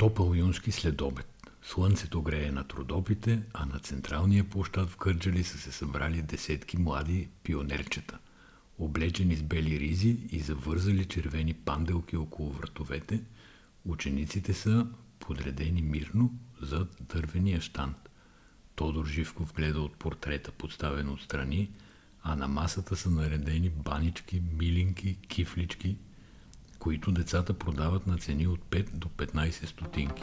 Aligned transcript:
Топъл 0.00 0.34
юнски 0.34 0.72
следобед. 0.72 1.50
Слънцето 1.62 2.22
грее 2.22 2.50
над 2.50 2.72
родопите, 2.72 3.42
а 3.54 3.66
на 3.66 3.78
централния 3.78 4.44
площад 4.44 4.90
в 4.90 4.96
Кърджали 4.96 5.44
са 5.44 5.58
се 5.58 5.72
събрали 5.72 6.22
десетки 6.22 6.78
млади 6.78 7.28
пионерчета, 7.42 8.18
облечени 8.78 9.36
с 9.36 9.42
бели 9.42 9.80
ризи 9.80 10.16
и 10.32 10.40
завързали 10.40 11.04
червени 11.04 11.54
панделки 11.54 12.16
около 12.16 12.52
вратовете. 12.52 13.22
Учениците 13.84 14.54
са 14.54 14.86
подредени 15.18 15.82
мирно 15.82 16.34
зад 16.62 16.96
дървения 17.00 17.60
штант. 17.60 18.10
Тодор 18.74 19.06
Живков 19.06 19.52
гледа 19.52 19.80
от 19.80 19.96
портрета, 19.96 20.52
подставен 20.52 21.08
отстрани, 21.08 21.70
а 22.22 22.36
на 22.36 22.48
масата 22.48 22.96
са 22.96 23.10
наредени 23.10 23.70
банички, 23.70 24.42
милинки, 24.58 25.14
кифлички, 25.28 25.96
които 26.80 27.12
децата 27.12 27.54
продават 27.54 28.06
на 28.06 28.18
цени 28.18 28.46
от 28.46 28.60
5 28.70 28.90
до 28.90 29.08
15 29.08 29.66
стотинки. 29.66 30.22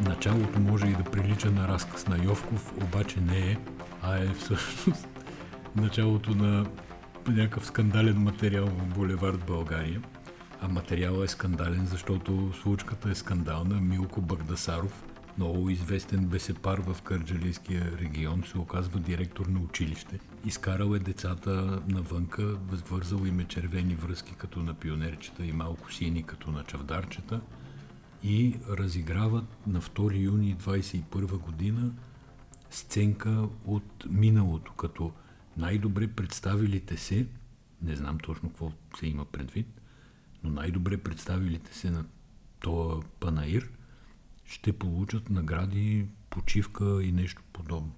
Началото 0.00 0.60
може 0.60 0.86
и 0.86 0.94
да 0.96 1.04
прилича 1.04 1.50
на 1.50 1.68
разказ 1.68 2.06
на 2.06 2.24
Йовков, 2.24 2.72
обаче 2.82 3.20
не 3.20 3.50
е, 3.50 3.56
а 4.02 4.18
е 4.18 4.28
всъщност 4.28 5.08
началото 5.76 6.34
на 6.34 6.66
някакъв 7.28 7.66
скандален 7.66 8.16
материал 8.16 8.66
в 8.66 8.86
Булевард 8.86 9.44
България. 9.46 10.02
А 10.60 10.68
материалът 10.68 11.24
е 11.24 11.32
скандален, 11.32 11.86
защото 11.86 12.52
случката 12.62 13.10
е 13.10 13.14
скандална. 13.14 13.80
Милко 13.80 14.20
Багдасаров, 14.20 15.04
много 15.38 15.70
известен 15.70 16.26
бесепар 16.26 16.78
в 16.78 17.02
Кърджалийския 17.02 17.92
регион, 18.00 18.42
се 18.46 18.58
оказва 18.58 19.00
директор 19.00 19.46
на 19.46 19.60
училище. 19.60 20.18
Изкарал 20.44 20.94
е 20.94 20.98
децата 20.98 21.82
навънка, 21.88 22.44
възвързал 22.44 23.26
им 23.26 23.40
е 23.40 23.44
червени 23.44 23.94
връзки 23.94 24.34
като 24.34 24.62
на 24.62 24.74
пионерчета 24.74 25.46
и 25.46 25.52
малко 25.52 25.92
сини 25.92 26.22
като 26.22 26.50
на 26.50 26.64
чавдарчета 26.64 27.40
и 28.22 28.56
разиграват 28.68 29.66
на 29.66 29.80
2 29.80 30.22
юни 30.22 30.56
21 30.56 31.38
година 31.38 31.92
сценка 32.70 33.48
от 33.64 34.06
миналото, 34.10 34.72
като 34.72 35.12
най-добре 35.56 36.08
представилите 36.08 36.96
се, 36.96 37.26
не 37.82 37.96
знам 37.96 38.18
точно 38.18 38.48
какво 38.48 38.72
се 38.98 39.06
има 39.06 39.24
предвид, 39.24 39.66
но 40.44 40.50
най-добре 40.50 40.96
представилите 40.96 41.74
се 41.74 41.90
на 41.90 42.04
този 42.60 43.06
панаир 43.20 43.70
ще 44.44 44.72
получат 44.72 45.30
награди, 45.30 46.06
почивка 46.30 47.02
и 47.02 47.12
нещо 47.12 47.42
подобно. 47.52 47.92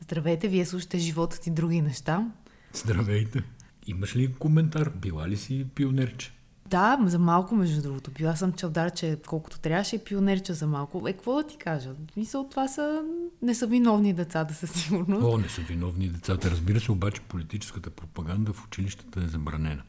Здравейте, 0.00 0.48
вие 0.48 0.66
слушате 0.66 0.98
животът 0.98 1.46
и 1.46 1.50
други 1.50 1.82
неща. 1.82 2.30
Здравейте! 2.72 3.42
Имаш 3.86 4.16
ли 4.16 4.34
коментар? 4.34 4.90
Била 4.90 5.28
ли 5.28 5.36
си 5.36 5.66
пионерче? 5.74 6.32
Да, 6.68 6.98
за 7.06 7.18
малко, 7.18 7.54
между 7.54 7.82
другото. 7.82 8.10
Била 8.10 8.36
съм 8.36 8.52
чалдарче 8.52 9.18
колкото 9.26 9.58
трябваше 9.58 9.96
и 9.96 10.04
пионерче 10.04 10.52
за 10.52 10.66
малко. 10.66 11.08
Е, 11.08 11.12
какво 11.12 11.34
да 11.34 11.46
ти 11.46 11.56
кажа? 11.56 11.90
Мисъл, 12.16 12.48
това 12.48 12.68
са... 12.68 13.02
не 13.42 13.54
са 13.54 13.66
виновни 13.66 14.12
децата, 14.12 14.54
със 14.54 14.70
сигурност. 14.70 15.24
О, 15.24 15.38
не 15.38 15.48
са 15.48 15.60
виновни 15.60 16.08
децата. 16.08 16.50
Разбира 16.50 16.80
се, 16.80 16.92
обаче 16.92 17.20
политическата 17.20 17.90
пропаганда 17.90 18.52
в 18.52 18.64
училищата 18.64 19.20
е 19.20 19.28
забранена. 19.28 19.82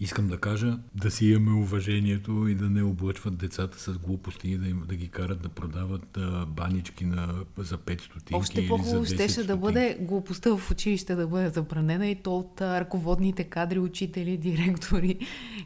Искам 0.00 0.28
да 0.28 0.38
кажа 0.38 0.78
да 0.94 1.10
си 1.10 1.26
имаме 1.26 1.60
уважението 1.60 2.48
и 2.48 2.54
да 2.54 2.70
не 2.70 2.82
облъчват 2.82 3.36
децата 3.36 3.78
с 3.78 3.98
глупости 3.98 4.48
и 4.48 4.58
да, 4.58 4.68
им, 4.68 4.82
да 4.88 4.94
ги 4.94 5.08
карат 5.08 5.42
да 5.42 5.48
продават 5.48 6.16
а, 6.16 6.46
банички 6.46 7.04
на, 7.04 7.34
за 7.58 7.78
5 7.78 8.00
стотинки 8.00 8.34
Още 8.34 8.68
по-хубаво 8.68 9.04
щеше 9.04 9.44
да 9.44 9.56
бъде 9.56 9.98
глупостта 10.00 10.56
в 10.56 10.70
училище 10.70 11.14
да 11.14 11.26
бъде 11.26 11.48
забранена 11.48 12.06
и 12.06 12.14
то 12.14 12.38
от 12.38 12.60
а, 12.60 12.80
ръководните 12.80 13.44
кадри, 13.44 13.78
учители, 13.78 14.36
директори 14.44 15.18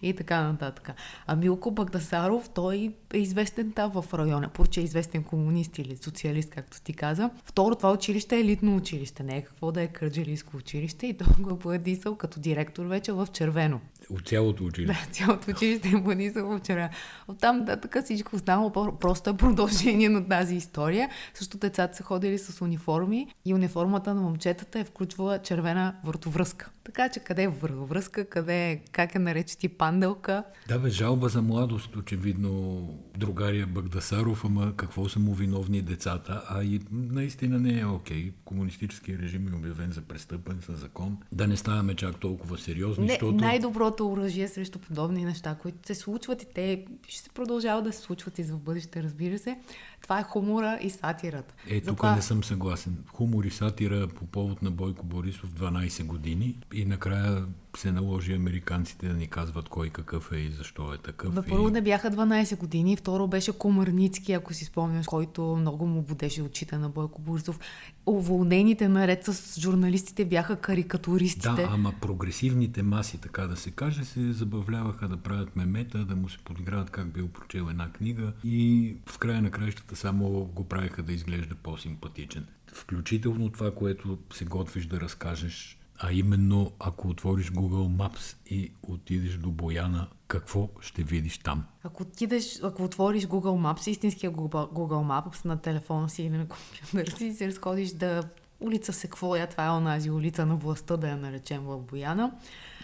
и 0.02 0.14
така 0.14 0.42
нататък. 0.42 0.90
А 1.26 1.36
Милко 1.36 1.70
Багдасаров, 1.70 2.50
той 2.54 2.94
е 3.14 3.18
известен 3.18 3.72
там 3.72 3.90
в 3.90 4.14
района, 4.14 4.48
порче 4.48 4.80
е 4.80 4.84
известен 4.84 5.24
комунист 5.24 5.78
или 5.78 5.96
социалист, 5.96 6.50
както 6.50 6.82
ти 6.82 6.92
каза. 6.92 7.30
Второ, 7.44 7.74
това 7.74 7.92
училище 7.92 8.36
е 8.36 8.40
елитно 8.40 8.76
училище, 8.76 9.22
не 9.22 9.36
е 9.36 9.42
какво 9.42 9.72
да 9.72 9.82
е 9.82 9.86
кърджалийско 9.86 10.56
училище 10.56 11.06
и 11.06 11.16
той 11.16 11.26
го 11.38 11.50
е 11.50 11.58
поедисал 11.58 12.16
като 12.16 12.40
директор 12.40 12.86
вече 12.86 13.12
в 13.12 13.28
червено. 13.32 13.80
От 14.10 14.28
цялото 14.28 14.64
училище. 14.64 15.06
Да, 15.06 15.12
цялото 15.12 15.50
училище 15.50 15.88
е 15.88 16.00
Бонисово 16.00 16.58
вчера. 16.58 16.90
Оттам 17.28 17.66
така 17.66 18.02
всичко 18.02 18.36
останало 18.36 18.72
просто 19.00 19.30
е 19.30 19.36
продължение 19.36 20.08
на 20.08 20.28
тази 20.28 20.56
история. 20.56 21.10
Също 21.34 21.58
децата 21.58 21.96
са 21.96 22.02
ходили 22.02 22.38
с 22.38 22.60
униформи 22.60 23.34
и 23.44 23.54
униформата 23.54 24.14
на 24.14 24.20
момчетата 24.20 24.78
е 24.78 24.84
включвала 24.84 25.38
червена 25.38 25.94
въртовръзка. 26.04 26.70
Така 26.88 27.08
че 27.08 27.20
къде 27.20 27.42
е 27.42 27.48
върховръзка, 27.48 28.24
къде 28.24 28.70
е, 28.70 28.80
как 28.92 29.14
е 29.14 29.18
нарече 29.18 29.68
панделка. 29.68 30.44
Да 30.68 30.78
бе, 30.78 30.90
жалба 30.90 31.28
за 31.28 31.42
младост, 31.42 31.96
очевидно 31.96 32.82
другария 33.16 33.66
Багдасаров, 33.66 34.44
ама 34.44 34.72
какво 34.76 35.08
са 35.08 35.18
му 35.18 35.34
виновни 35.34 35.82
децата, 35.82 36.44
а 36.48 36.64
и 36.64 36.80
наистина 36.92 37.58
не 37.58 37.80
е 37.80 37.86
окей. 37.86 38.32
Комунистическия 38.44 39.18
режим 39.18 39.48
е 39.52 39.56
обявен 39.56 39.92
за 39.92 40.00
престъпен 40.00 40.58
със 40.66 40.80
закон. 40.80 41.18
Да 41.32 41.46
не 41.46 41.56
ставаме 41.56 41.94
чак 41.94 42.20
толкова 42.20 42.58
сериозни, 42.58 43.06
не, 43.06 43.12
защото... 43.12 43.36
Най-доброто 43.36 44.08
оръжие 44.08 44.48
срещу 44.48 44.78
подобни 44.78 45.24
неща, 45.24 45.56
които 45.62 45.86
се 45.86 45.94
случват 45.94 46.42
и 46.42 46.46
те 46.54 46.84
ще 47.08 47.22
се 47.22 47.30
продължават 47.30 47.84
да 47.84 47.92
се 47.92 48.00
случват 48.00 48.38
и 48.38 48.42
за 48.42 48.56
бъдеще, 48.56 49.02
разбира 49.02 49.38
се. 49.38 49.58
Това 50.02 50.20
е 50.20 50.22
хумора 50.22 50.78
и 50.80 50.90
сатирата. 50.90 51.54
Е, 51.68 51.80
тук 51.80 51.96
това... 51.96 52.16
не 52.16 52.22
съм 52.22 52.44
съгласен. 52.44 53.04
Хумор 53.12 53.44
и 53.44 53.50
сатира 53.50 54.08
по 54.08 54.26
повод 54.26 54.62
на 54.62 54.70
Бойко 54.70 55.06
Борисов 55.06 55.50
12 55.50 56.04
години 56.06 56.56
и 56.74 56.84
накрая 56.84 57.44
се 57.78 57.92
наложи 57.92 58.32
американците 58.32 59.08
да 59.08 59.14
ни 59.14 59.26
казват 59.26 59.68
кой 59.68 59.90
какъв 59.90 60.32
е 60.32 60.36
и 60.36 60.50
защо 60.50 60.94
е 60.94 60.98
такъв. 60.98 61.34
Бе, 61.34 61.42
първо 61.42 61.68
и... 61.68 61.72
не 61.72 61.82
бяха 61.82 62.10
12 62.10 62.58
години, 62.58 62.96
второ 62.96 63.28
беше 63.28 63.52
Комарницки, 63.52 64.32
ако 64.32 64.54
си 64.54 64.64
спомняш, 64.64 65.06
който 65.06 65.42
много 65.42 65.86
му 65.86 66.02
будеше 66.02 66.42
очите 66.42 66.78
на 66.78 66.88
Бойко 66.88 67.22
Борисов. 67.22 67.60
Уволнените 68.06 68.88
наред 68.88 69.24
с 69.24 69.60
журналистите 69.60 70.24
бяха 70.24 70.56
карикатуристите. 70.56 71.48
Да, 71.48 71.68
ама 71.70 71.92
прогресивните 72.00 72.82
маси, 72.82 73.18
така 73.18 73.46
да 73.46 73.56
се 73.56 73.70
каже, 73.70 74.04
се 74.04 74.32
забавляваха 74.32 75.08
да 75.08 75.16
правят 75.16 75.56
мемета, 75.56 76.04
да 76.04 76.16
му 76.16 76.28
се 76.28 76.38
подиграват 76.38 76.90
как 76.90 77.12
бил 77.12 77.28
прочел 77.28 77.66
една 77.70 77.92
книга 77.92 78.32
и 78.44 78.96
в 79.06 79.18
края 79.18 79.42
на 79.42 79.50
краищата 79.50 79.96
само 79.96 80.44
го 80.44 80.64
правиха 80.64 81.02
да 81.02 81.12
изглежда 81.12 81.54
по-симпатичен. 81.54 82.46
Включително 82.72 83.50
това, 83.50 83.74
което 83.74 84.18
се 84.32 84.44
готвиш 84.44 84.86
да 84.86 85.00
разкажеш 85.00 85.78
а 85.98 86.12
именно 86.12 86.72
ако 86.78 87.08
отвориш 87.08 87.52
Google 87.52 87.88
Maps 87.96 88.36
и 88.46 88.72
отидеш 88.82 89.34
до 89.34 89.50
Бояна, 89.50 90.08
какво 90.28 90.70
ще 90.80 91.02
видиш 91.02 91.38
там? 91.38 91.64
Ако 91.82 92.02
отидеш, 92.02 92.60
ако 92.62 92.84
отвориш 92.84 93.26
Google 93.26 93.74
Maps, 93.74 93.88
истинския 93.88 94.32
Google, 94.32 94.72
Google 94.72 95.28
Maps 95.32 95.44
на 95.44 95.60
телефона 95.60 96.08
си 96.08 96.22
или 96.22 96.36
на 96.36 96.48
компютъра 96.48 97.16
си, 97.16 97.34
се 97.34 97.46
разходиш 97.46 97.90
да 97.90 98.22
улица 98.60 98.92
Секвоя, 98.92 99.46
това 99.46 99.66
е 99.66 99.70
онази 99.70 100.10
улица 100.10 100.46
на 100.46 100.56
властта, 100.56 100.96
да 100.96 101.08
я 101.08 101.16
наречем 101.16 101.62
в 101.62 101.78
Бояна. 101.78 102.32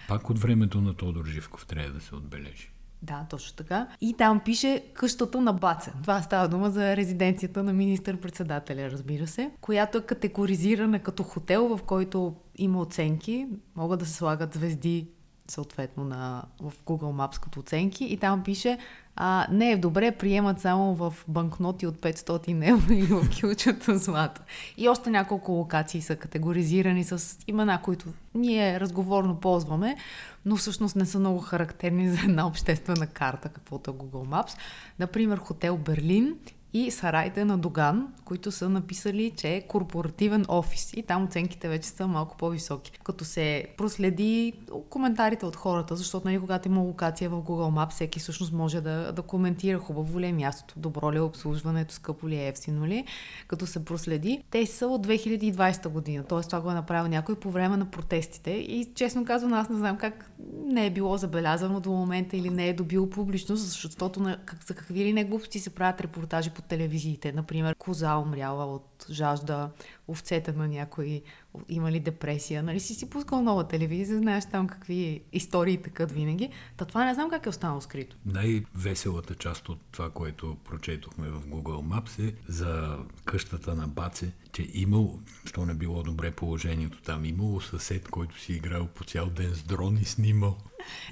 Пак 0.09 0.31
от 0.31 0.39
времето 0.39 0.81
на 0.81 0.95
Тодор 0.95 1.25
Живков 1.27 1.67
трябва 1.67 1.93
да 1.93 2.01
се 2.01 2.15
отбележи. 2.15 2.74
Да, 3.05 3.27
точно 3.31 3.57
така. 3.57 3.89
И 4.01 4.15
там 4.19 4.41
пише 4.41 4.85
къщата 4.95 5.41
на 5.41 5.53
Баца. 5.53 5.93
Това 6.03 6.23
става 6.23 6.49
дума 6.49 6.71
за 6.71 6.97
резиденцията 6.97 7.63
на 7.63 7.73
министър-председателя, 7.73 8.91
разбира 8.91 9.27
се, 9.27 9.51
която 9.61 9.99
е 9.99 10.03
категоризирана 10.03 10.99
като 10.99 11.23
хотел, 11.23 11.77
в 11.77 11.83
който 11.83 12.35
има 12.57 12.81
оценки. 12.81 13.47
Могат 13.77 13.99
да 13.99 14.07
се 14.07 14.13
слагат 14.13 14.55
звезди 14.55 15.09
съответно 15.49 16.05
на, 16.05 16.43
в 16.61 16.73
Google 16.85 17.29
Maps 17.29 17.41
като 17.41 17.61
оценки 17.61 18.05
и 18.05 18.17
там 18.17 18.43
пише 18.43 18.79
а, 19.17 19.47
не 19.51 19.71
е 19.71 19.77
добре, 19.77 20.13
приемат 20.13 20.61
само 20.61 20.95
в 20.95 21.15
банкноти 21.29 21.87
от 21.87 21.97
500 21.97 22.69
евро 22.69 22.93
и 22.93 23.03
в 23.03 23.31
килчета 23.31 23.99
злато. 23.99 24.41
И 24.77 24.89
още 24.89 25.11
няколко 25.11 25.53
локации 25.53 26.03
са 26.03 26.17
категоризирани 26.17 27.05
с 27.05 27.39
имена, 27.47 27.81
които 27.83 28.07
ние 28.35 28.81
разговорно 28.81 29.41
ползваме, 29.41 29.97
но 30.45 30.57
всъщност 30.57 30.97
не 30.97 31.07
са 31.07 31.19
много 31.19 31.39
характерни 31.39 32.11
за 32.11 32.19
една 32.25 32.47
обществена 32.47 33.07
карта, 33.07 33.49
каквото 33.49 33.91
е 33.91 33.95
Google 33.95 34.29
Maps. 34.29 34.59
Например, 34.99 35.39
хотел 35.39 35.77
Берлин 35.77 36.35
и 36.75 36.91
сарайте 36.91 37.45
на 37.45 37.59
Доган, 37.59 38.09
които 38.25 38.53
са 38.53 38.69
написали, 38.69 39.33
че 39.37 39.49
е 39.49 39.61
корпоративен 39.61 40.45
офис 40.49 40.93
и 40.97 41.03
там 41.03 41.25
оценките 41.25 41.69
вече 41.69 41.89
са 41.89 42.07
малко 42.07 42.37
по-високи. 42.37 42.93
Като 43.05 43.25
се 43.25 43.67
проследи 43.77 44.53
коментарите 44.91 45.47
от 45.47 45.57
хората, 45.57 45.97
защото 45.97 46.29
нали, 46.29 46.41
когато 46.41 46.69
има 46.69 46.81
локация 46.81 47.31
в 47.31 47.43
Google 47.43 47.85
Maps, 47.85 47.91
всеки 47.91 48.21
всъщност 48.21 48.53
може 48.53 48.81
да, 48.81 49.13
да 49.13 49.23
коментира 49.23 49.79
хубаво 49.79 50.21
ли 50.21 50.27
е 50.27 50.33
мястото, 50.33 50.75
добро 50.77 51.13
ли 51.13 51.17
е 51.17 51.21
обслужването, 51.21 51.95
скъпо 51.95 52.29
ли 52.29 52.37
е, 52.37 52.49
ефтино 52.49 52.87
ли 52.87 52.97
е. 52.97 53.05
Като 53.49 53.67
се 53.67 53.85
проследи, 53.85 54.43
те 54.51 54.67
са 54.67 54.87
от 54.87 55.07
2020 55.07 55.89
година, 55.89 56.25
т.е. 56.25 56.41
това 56.41 56.61
го 56.61 56.71
е 56.71 56.75
направил 56.75 57.11
някой 57.11 57.35
по 57.35 57.51
време 57.51 57.77
на 57.77 57.91
протестите 57.91 58.51
и 58.51 58.89
честно 58.95 59.25
казвам, 59.25 59.53
аз 59.53 59.69
не 59.69 59.77
знам 59.77 59.97
как 59.97 60.31
не 60.67 60.87
е 60.87 60.91
било 60.91 61.17
забелязано 61.17 61.81
до 61.81 61.91
момента 61.91 62.37
или 62.37 62.51
не 62.51 62.69
е 62.69 62.75
добило 62.75 63.11
публичност, 63.11 63.63
защото 63.63 64.21
на, 64.21 64.39
как, 64.45 64.65
за 64.65 64.75
какви 64.75 65.05
ли 65.05 65.13
не 65.13 65.25
глупости 65.25 65.59
се 65.59 65.71
правят 65.71 66.01
репортажи 66.01 66.51
по 66.51 66.63
телевизиите. 66.69 67.33
Например, 67.33 67.75
коза 67.75 68.19
умряла 68.19 68.65
от 68.65 69.07
жажда, 69.09 69.73
овцете 70.07 70.53
на 70.53 70.69
някои 71.55 71.75
имали 71.77 72.01
депресия. 72.01 72.63
Нали 72.63 72.81
си 72.81 72.95
си 72.95 73.11
пускал 73.11 73.43
нова 73.43 73.69
телевизия, 73.69 74.19
знаеш 74.19 74.45
там 74.47 74.69
какви 74.69 75.21
истории 75.33 75.83
такът 75.83 76.13
винаги. 76.13 76.51
Та 76.77 76.85
това 76.85 77.05
не 77.05 77.15
знам 77.15 77.31
как 77.31 77.47
е 77.47 77.49
останало 77.49 77.81
скрито. 77.81 78.17
Най-веселата 78.27 79.35
част 79.35 79.69
от 79.69 79.79
това, 79.91 80.11
което 80.11 80.57
прочетохме 80.65 81.29
в 81.29 81.47
Google 81.47 81.83
Maps 81.83 82.29
е 82.29 82.35
за 82.49 82.99
къщата 83.25 83.75
на 83.75 83.89
Баце, 83.89 84.33
че 84.53 84.69
имал, 84.75 85.21
що 85.45 85.67
не 85.67 85.75
било 85.75 86.03
добре 86.03 86.31
положението 86.31 87.03
там, 87.03 87.25
имало 87.25 87.61
съсед, 87.61 88.09
който 88.09 88.41
си 88.41 88.53
играл 88.53 88.87
по 88.87 89.05
цял 89.05 89.27
ден 89.27 89.55
с 89.55 89.63
дрон 89.63 89.97
и 89.97 90.05
снимал. 90.05 90.57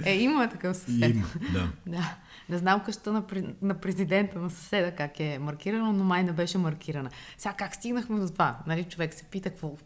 Е, 0.04 0.14
има 0.18 0.48
такъв 0.48 0.76
съсед. 0.76 1.14
Има, 1.14 1.26
да. 1.52 1.72
да. 1.86 2.16
Не 2.48 2.58
знам 2.58 2.84
къща 2.84 3.12
на, 3.12 3.24
на 3.62 3.74
президента, 3.74 4.38
на 4.38 4.50
съседа 4.50 4.94
как 4.94 5.20
е 5.20 5.38
маркирана, 5.38 5.92
но 5.92 6.04
май 6.04 6.24
не 6.24 6.32
беше 6.32 6.58
маркирана. 6.58 7.10
Сега 7.38 7.54
как 7.54 7.74
стигнахме 7.74 8.20
до 8.20 8.28
това? 8.28 8.58
Нали, 8.66 8.84
човек 8.84 9.14
се 9.14 9.24
пита 9.24 9.50
какво 9.50 9.76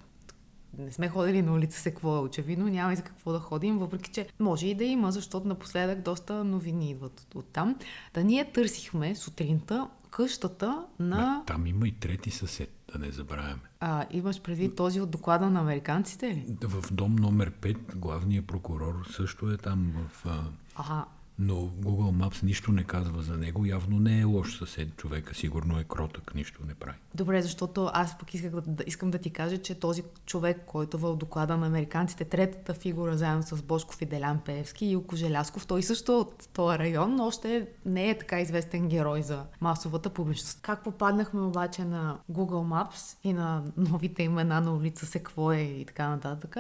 не 0.79 0.93
сме 0.93 1.09
ходили 1.09 1.43
на 1.43 1.53
улица 1.53 1.81
се 1.81 1.91
какво 1.91 2.17
е 2.17 2.21
очевидно, 2.21 2.69
няма 2.69 2.93
и 2.93 2.97
за 2.97 3.03
какво 3.03 3.33
да 3.33 3.39
ходим, 3.39 3.79
въпреки 3.79 4.11
че 4.11 4.29
може 4.41 4.67
и 4.67 4.75
да 4.75 4.85
има, 4.85 5.13
защото 5.13 5.49
напоследък 5.49 6.03
доста 6.03 6.45
новини 6.45 6.91
идват 6.91 7.27
от, 7.35 7.47
там. 7.53 7.77
Да 8.15 8.25
ние 8.25 8.53
търсихме 8.53 9.15
сутринта 9.15 9.89
къщата 10.11 10.87
на... 10.99 11.17
Ма, 11.17 11.43
там 11.47 11.67
има 11.67 11.89
и 11.89 11.93
трети 11.93 12.31
съсед, 12.31 12.71
да 12.93 12.99
не 12.99 13.11
забравяме. 13.11 13.61
А, 13.81 14.07
имаш 14.11 14.43
предвид 14.43 14.77
този 14.77 15.01
от 15.01 15.11
доклада 15.11 15.51
на 15.51 15.61
американците 15.61 16.29
ли? 16.29 16.57
В 16.63 16.85
дом 16.93 17.17
номер 17.17 17.51
5 17.51 17.97
главният 17.97 18.47
прокурор 18.47 19.07
също 19.11 19.51
е 19.51 19.57
там 19.57 19.93
в... 19.95 20.27
Ага, 20.75 21.05
но 21.39 21.55
Google 21.55 22.27
Maps 22.27 22.43
нищо 22.43 22.73
не 22.73 22.85
казва 22.85 23.23
за 23.23 23.37
него. 23.37 23.67
Явно 23.67 24.01
не 24.01 24.21
е 24.21 24.25
лош 24.25 24.59
съсед 24.59 24.97
човека, 24.97 25.35
сигурно 25.35 25.79
е 25.79 25.85
кротък, 25.85 26.35
нищо 26.35 26.61
не 26.67 26.75
прави. 26.75 26.97
Добре, 27.15 27.43
защото 27.43 27.91
аз 27.93 28.19
пък 28.19 28.35
исках 28.35 28.51
да, 28.51 28.85
искам 28.87 29.11
да 29.11 29.19
ти 29.19 29.31
кажа, 29.31 29.59
че 29.59 29.81
този 29.81 30.03
човек, 30.27 30.63
който 30.67 30.99
в 30.99 31.17
доклада 31.17 31.57
на 31.57 31.67
американците, 31.67 32.25
третата 32.25 32.75
фигура 32.75 33.17
заедно 33.17 33.43
с 33.43 33.63
Бошков 33.63 34.03
и 34.03 34.07
Делян 34.07 34.41
Пеевски 34.45 34.87
и 34.87 34.91
Илко 34.91 35.17
Желясков, 35.17 35.67
той 35.67 35.83
също 35.83 36.13
е 36.13 36.17
от 36.17 36.49
този 36.53 36.79
район, 36.79 37.17
но 37.17 37.27
още 37.27 37.69
не 37.87 38.11
е 38.11 38.19
така 38.19 38.41
известен 38.41 38.89
герой 38.89 39.23
за 39.23 39.45
масовата 39.61 40.11
публичност. 40.11 40.61
Как 40.63 40.85
попаднахме 40.85 41.41
обаче 41.41 41.85
на 41.85 42.19
Google 42.33 42.91
Maps 42.91 43.17
и 43.25 43.33
на 43.33 43.63
новите 43.77 44.23
имена 44.23 44.61
на 44.61 44.75
улица 44.75 45.07
Секво 45.07 45.53
е 45.53 45.61
и 45.61 45.85
така 45.85 46.09
нататък? 46.09 46.57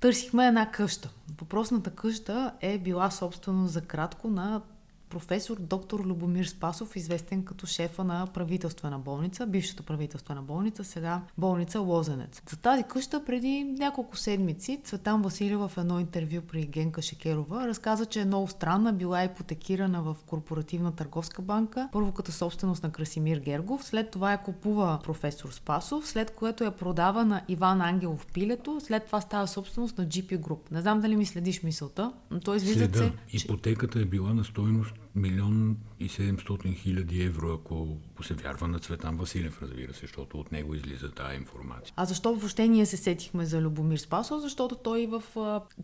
Търсихме 0.00 0.46
една 0.46 0.70
къща. 0.70 1.10
Въпросната 1.40 1.90
къща 1.90 2.52
е 2.60 2.78
била 2.78 3.10
собствено 3.10 3.66
за 3.66 3.80
кратко 3.80 4.28
на 4.28 4.62
професор 5.14 5.56
доктор 5.60 6.00
Любомир 6.00 6.44
Спасов, 6.44 6.96
известен 6.96 7.44
като 7.44 7.66
шефа 7.66 8.04
на 8.04 8.26
правителствена 8.26 8.98
болница, 8.98 9.46
бившата 9.46 9.82
правителствена 9.82 10.42
болница, 10.42 10.84
сега 10.84 11.22
болница 11.38 11.80
Лозенец. 11.80 12.42
За 12.50 12.56
тази 12.56 12.82
къща 12.82 13.24
преди 13.24 13.64
няколко 13.64 14.16
седмици 14.16 14.80
Цветан 14.84 15.22
Василев 15.22 15.58
в 15.58 15.78
едно 15.78 16.00
интервю 16.00 16.40
при 16.48 16.66
Генка 16.66 17.02
Шекерова 17.02 17.68
разказа, 17.68 18.06
че 18.06 18.20
е 18.20 18.24
много 18.24 18.48
странна, 18.48 18.92
била 18.92 19.24
ипотекирана 19.24 20.02
в 20.02 20.16
корпоративна 20.26 20.92
търговска 20.92 21.42
банка, 21.42 21.88
първо 21.92 22.12
като 22.12 22.32
собственост 22.32 22.82
на 22.82 22.92
Красимир 22.92 23.38
Гергов, 23.38 23.84
след 23.84 24.10
това 24.10 24.32
я 24.32 24.38
купува 24.38 24.98
професор 25.04 25.50
Спасов, 25.50 26.08
след 26.08 26.30
което 26.30 26.64
я 26.64 26.70
продава 26.70 27.24
на 27.24 27.42
Иван 27.48 27.80
Ангелов 27.80 28.26
Пилето, 28.26 28.80
след 28.80 29.06
това 29.06 29.20
става 29.20 29.46
собственост 29.46 29.98
на 29.98 30.06
GP 30.06 30.38
Group. 30.38 30.70
Не 30.70 30.80
знам 30.80 31.00
дали 31.00 31.16
ми 31.16 31.26
следиш 31.26 31.62
мисълта, 31.62 32.12
но 32.30 32.40
той 32.40 32.56
излиза 32.56 32.88
се... 32.94 33.12
Ипотеката 33.32 34.00
е 34.00 34.04
била 34.04 34.34
на 34.34 34.44
стоеност 34.44 34.94
millón 35.14 35.78
и 36.00 36.08
700 36.08 36.76
хиляди 36.76 37.22
евро, 37.22 37.52
ако 37.52 37.86
се 38.22 38.34
вярва 38.34 38.68
на 38.68 38.78
Цветан 38.78 39.16
Василев, 39.16 39.62
разбира 39.62 39.94
се, 39.94 40.00
защото 40.00 40.40
от 40.40 40.52
него 40.52 40.74
излиза 40.74 41.10
тази 41.10 41.36
информация. 41.36 41.94
А 41.96 42.04
защо 42.04 42.34
въобще 42.34 42.68
ние 42.68 42.86
се 42.86 42.96
сетихме 42.96 43.46
за 43.46 43.60
Любомир 43.60 43.98
Спасов? 43.98 44.40
Защото 44.40 44.74
той 44.74 45.06
в 45.06 45.22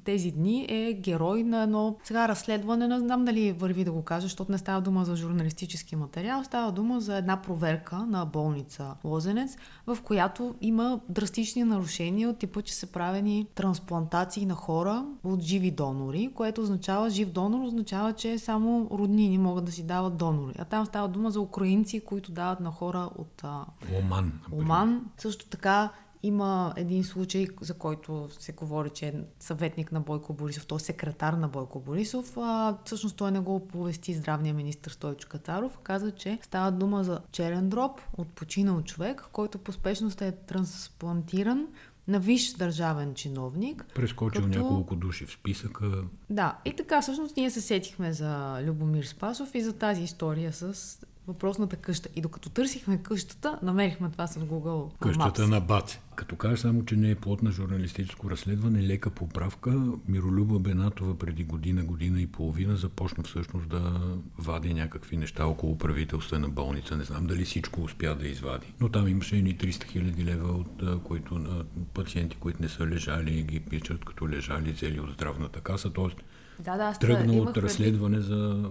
тези 0.04 0.30
дни 0.30 0.66
е 0.68 0.92
герой 0.92 1.42
на 1.42 1.62
едно 1.62 1.96
сега 2.04 2.28
разследване, 2.28 2.88
не 2.88 2.98
знам 2.98 3.24
дали 3.24 3.52
върви 3.52 3.84
да 3.84 3.92
го 3.92 4.02
кажа, 4.02 4.20
защото 4.20 4.52
не 4.52 4.58
става 4.58 4.80
дума 4.80 5.04
за 5.04 5.16
журналистически 5.16 5.96
материал, 5.96 6.44
става 6.44 6.72
дума 6.72 7.00
за 7.00 7.16
една 7.16 7.42
проверка 7.42 7.96
на 7.96 8.26
болница 8.26 8.94
Лозенец, 9.04 9.56
в 9.86 9.98
която 10.02 10.54
има 10.60 11.00
драстични 11.08 11.64
нарушения 11.64 12.28
от 12.28 12.38
типа, 12.38 12.62
че 12.62 12.74
са 12.74 12.86
правени 12.86 13.46
трансплантации 13.54 14.46
на 14.46 14.54
хора 14.54 15.04
от 15.24 15.40
живи 15.40 15.70
донори, 15.70 16.30
което 16.34 16.60
означава, 16.60 17.10
жив 17.10 17.30
донор 17.30 17.66
означава, 17.66 18.12
че 18.12 18.38
само 18.38 18.88
роднини 18.92 19.38
могат 19.38 19.64
да 19.64 19.72
си 19.72 19.82
дават 19.82 19.99
донори. 20.08 20.54
А 20.58 20.64
там 20.64 20.86
става 20.86 21.08
дума 21.08 21.30
за 21.30 21.40
украинци, 21.40 22.04
които 22.04 22.32
дават 22.32 22.60
на 22.60 22.70
хора 22.70 23.10
от 23.18 23.40
а... 23.44 23.64
Оман. 23.98 24.40
Оман. 24.52 25.04
Също 25.18 25.46
така 25.46 25.90
има 26.22 26.72
един 26.76 27.04
случай, 27.04 27.46
за 27.60 27.74
който 27.74 28.28
се 28.30 28.52
говори, 28.52 28.90
че 28.90 29.06
е 29.06 29.14
съветник 29.40 29.92
на 29.92 30.00
Бойко 30.00 30.32
Борисов, 30.32 30.66
той 30.66 30.76
е 30.76 30.80
секретар 30.80 31.32
на 31.32 31.48
Бойко 31.48 31.80
Борисов. 31.80 32.36
А, 32.36 32.76
всъщност 32.84 33.16
той 33.16 33.30
не 33.30 33.40
го 33.40 33.54
оповести 33.54 34.14
здравния 34.14 34.54
министр 34.54 34.90
Стойчо 34.90 35.28
Кацаров. 35.28 35.78
Каза, 35.78 36.10
че 36.10 36.38
става 36.42 36.72
дума 36.72 37.04
за 37.04 37.20
черен 37.32 37.68
дроб 37.68 38.00
от 38.18 38.28
починал 38.28 38.82
човек, 38.82 39.28
който 39.32 39.58
по 39.58 39.72
спешност 39.72 40.22
е 40.22 40.32
трансплантиран 40.32 41.66
на 42.08 42.20
виш 42.20 42.52
държавен 42.52 43.14
чиновник. 43.14 43.86
Прескочил 43.94 44.42
като... 44.42 44.58
няколко 44.58 44.96
души 44.96 45.26
в 45.26 45.32
списъка. 45.32 45.86
Да, 46.30 46.58
и 46.64 46.76
така 46.76 47.02
всъщност 47.02 47.36
ние 47.36 47.50
се 47.50 47.60
сетихме 47.60 48.12
за 48.12 48.62
Любомир 48.62 49.04
Спасов 49.04 49.54
и 49.54 49.60
за 49.60 49.72
тази 49.72 50.02
история 50.02 50.52
с 50.52 50.98
въпросната 51.30 51.76
къща. 51.76 52.08
И 52.16 52.20
докато 52.20 52.50
търсихме 52.50 53.02
къщата, 53.02 53.58
намерихме 53.62 54.10
това 54.10 54.26
с 54.26 54.40
Google 54.40 54.98
Къщата 55.00 55.42
Maps. 55.42 55.50
на 55.50 55.60
Баци. 55.60 56.00
Като 56.14 56.36
кажа 56.36 56.56
само, 56.56 56.84
че 56.84 56.96
не 56.96 57.10
е 57.10 57.14
плод 57.14 57.42
на 57.42 57.52
журналистическо 57.52 58.30
разследване, 58.30 58.86
лека 58.86 59.10
поправка, 59.10 59.82
Миролюба 60.08 60.58
Бенатова 60.58 61.18
преди 61.18 61.44
година, 61.44 61.84
година 61.84 62.20
и 62.20 62.26
половина 62.26 62.76
започна 62.76 63.24
всъщност 63.24 63.68
да 63.68 64.00
вади 64.38 64.74
някакви 64.74 65.16
неща 65.16 65.46
около 65.46 65.78
правителствена 65.78 66.48
болница. 66.48 66.96
Не 66.96 67.04
знам 67.04 67.26
дали 67.26 67.44
всичко 67.44 67.82
успя 67.82 68.14
да 68.14 68.28
извади. 68.28 68.74
Но 68.80 68.88
там 68.88 69.08
имаше 69.08 69.36
едни 69.36 69.56
300 69.56 69.84
хиляди 69.84 70.24
лева 70.24 70.52
от 70.52 71.02
които, 71.04 71.38
на 71.38 71.64
пациенти, 71.94 72.36
които 72.36 72.62
не 72.62 72.68
са 72.68 72.86
лежали, 72.86 73.42
ги 73.42 73.60
пичат 73.60 74.04
като 74.04 74.28
лежали, 74.28 74.76
цели 74.76 75.00
от 75.00 75.10
здравната 75.10 75.60
каса. 75.60 75.92
Тоест, 75.92 76.16
да, 76.60 76.76
да, 76.76 76.92
тръгна 76.92 77.32
от 77.32 77.56
разследване 77.56 78.20
за 78.20 78.70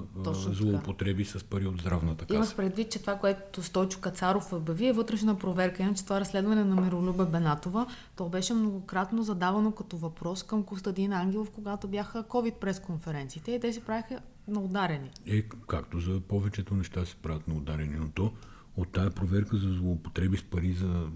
злоупотреби 0.52 1.26
с 1.26 1.44
пари 1.44 1.68
от 1.68 1.82
здравната 1.82 2.26
каса. 2.26 2.36
Имах 2.36 2.56
предвид, 2.56 2.92
че 2.92 3.00
това, 3.00 3.16
което 3.16 3.64
Стойчо 3.64 4.00
Кацаров 4.00 4.54
обяви 4.54 4.88
е 4.88 4.94
вътрешна 4.94 5.38
проверка, 5.38 5.84
иначе 5.84 6.04
това 6.04 6.20
разследване 6.20 6.64
на 6.64 6.82
Миролюба 6.82 7.26
Бенатова, 7.26 7.88
то 8.16 8.30
беше 8.30 8.54
многократно 8.54 9.24
задавано 9.24 9.72
като 9.72 9.98
въпрос 9.98 10.44
към 10.44 10.64
Костадин 10.64 11.14
Ангелов, 11.14 11.52
когато 11.52 11.88
бяха 11.88 12.24
COVID 12.24 12.54
пресконференциите 12.54 13.52
и 13.52 13.60
те 13.60 13.74
си 13.74 13.82
правиха 13.82 14.20
на 14.48 14.60
ударени. 14.60 15.12
Е, 15.28 15.42
както 15.68 16.00
за 16.00 16.20
повечето 16.20 16.74
неща 16.74 17.06
се 17.06 17.16
правят 17.16 17.48
на 17.48 17.54
ударени, 17.54 17.96
но 18.00 18.10
то 18.10 18.32
от 18.78 18.92
тая 18.92 19.12
проверка 19.12 19.58
за 19.58 19.74
злоупотреби 19.74 20.38
с 20.38 20.44
пари 20.44 20.74
за, 20.74 21.08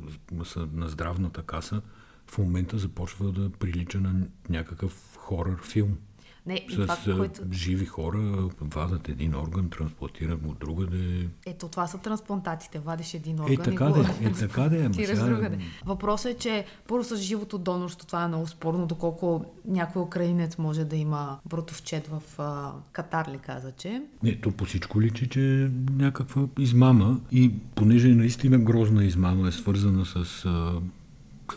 за, 0.56 0.68
на 0.74 0.89
здравната 0.89 1.44
каса 1.44 1.82
в 2.27 2.38
момента 2.38 2.77
започва 2.77 3.32
да 3.32 3.50
прилича 3.50 4.00
на 4.00 4.27
някакъв 4.50 5.18
хорър 5.18 5.62
филм. 5.63 5.98
Не, 6.45 6.65
с 6.69 6.73
това, 6.73 6.97
което... 7.17 7.41
живи 7.51 7.85
хора 7.85 8.50
вадат 8.62 9.09
един 9.09 9.35
орган, 9.35 9.69
транспортират 9.69 10.41
му 10.41 10.53
другаде. 10.53 11.27
Ето 11.45 11.67
това 11.67 11.88
са 11.88 11.97
трансплантатите. 11.97 12.79
Вадиш 12.79 13.13
един 13.13 13.39
орган 13.39 13.53
е, 13.53 13.57
така 13.57 13.85
и 13.85 13.91
го 13.91 14.00
е, 14.00 14.25
е, 14.25 14.31
така 14.31 14.69
де, 14.69 14.85
ама 14.85 14.93
сега... 14.93 15.25
другаде. 15.25 15.57
Въпросът 15.85 16.31
е, 16.31 16.38
че 16.38 16.65
първо 16.88 17.03
с 17.03 17.17
живото 17.17 17.57
донорство 17.57 18.07
това 18.07 18.23
е 18.23 18.27
много 18.27 18.47
спорно, 18.47 18.85
доколко 18.85 19.45
някой 19.65 20.01
украинец 20.01 20.57
може 20.57 20.85
да 20.85 20.95
има 20.95 21.39
братовчет 21.50 22.07
в 22.07 22.21
а, 22.38 22.71
Катар 22.91 23.27
ли 23.27 23.38
каза, 23.38 23.71
че? 23.71 24.01
Не, 24.23 24.41
то 24.41 24.51
по 24.51 24.65
всичко 24.65 25.01
личи, 25.01 25.29
че 25.29 25.63
е 25.63 25.69
някаква 25.91 26.47
измама 26.59 27.19
и 27.31 27.53
понеже 27.75 28.09
е 28.09 28.15
наистина 28.15 28.59
грозна 28.59 29.05
измама, 29.05 29.47
е 29.47 29.51
свързана 29.51 30.05
с, 30.05 30.15
а, 30.15 30.81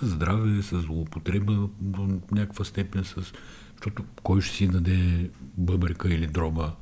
с 0.00 0.06
здраве, 0.06 0.62
с 0.62 0.80
злоупотреба 0.80 1.68
до 1.80 2.08
някаква 2.32 2.64
степен, 2.64 3.04
с 3.04 3.32
защото 3.76 4.04
кой 4.23 4.40
ще 4.40 4.56
си 4.56 4.68
даде 4.68 5.30
бъбрика 5.56 6.14
или 6.14 6.26
дроба 6.26 6.73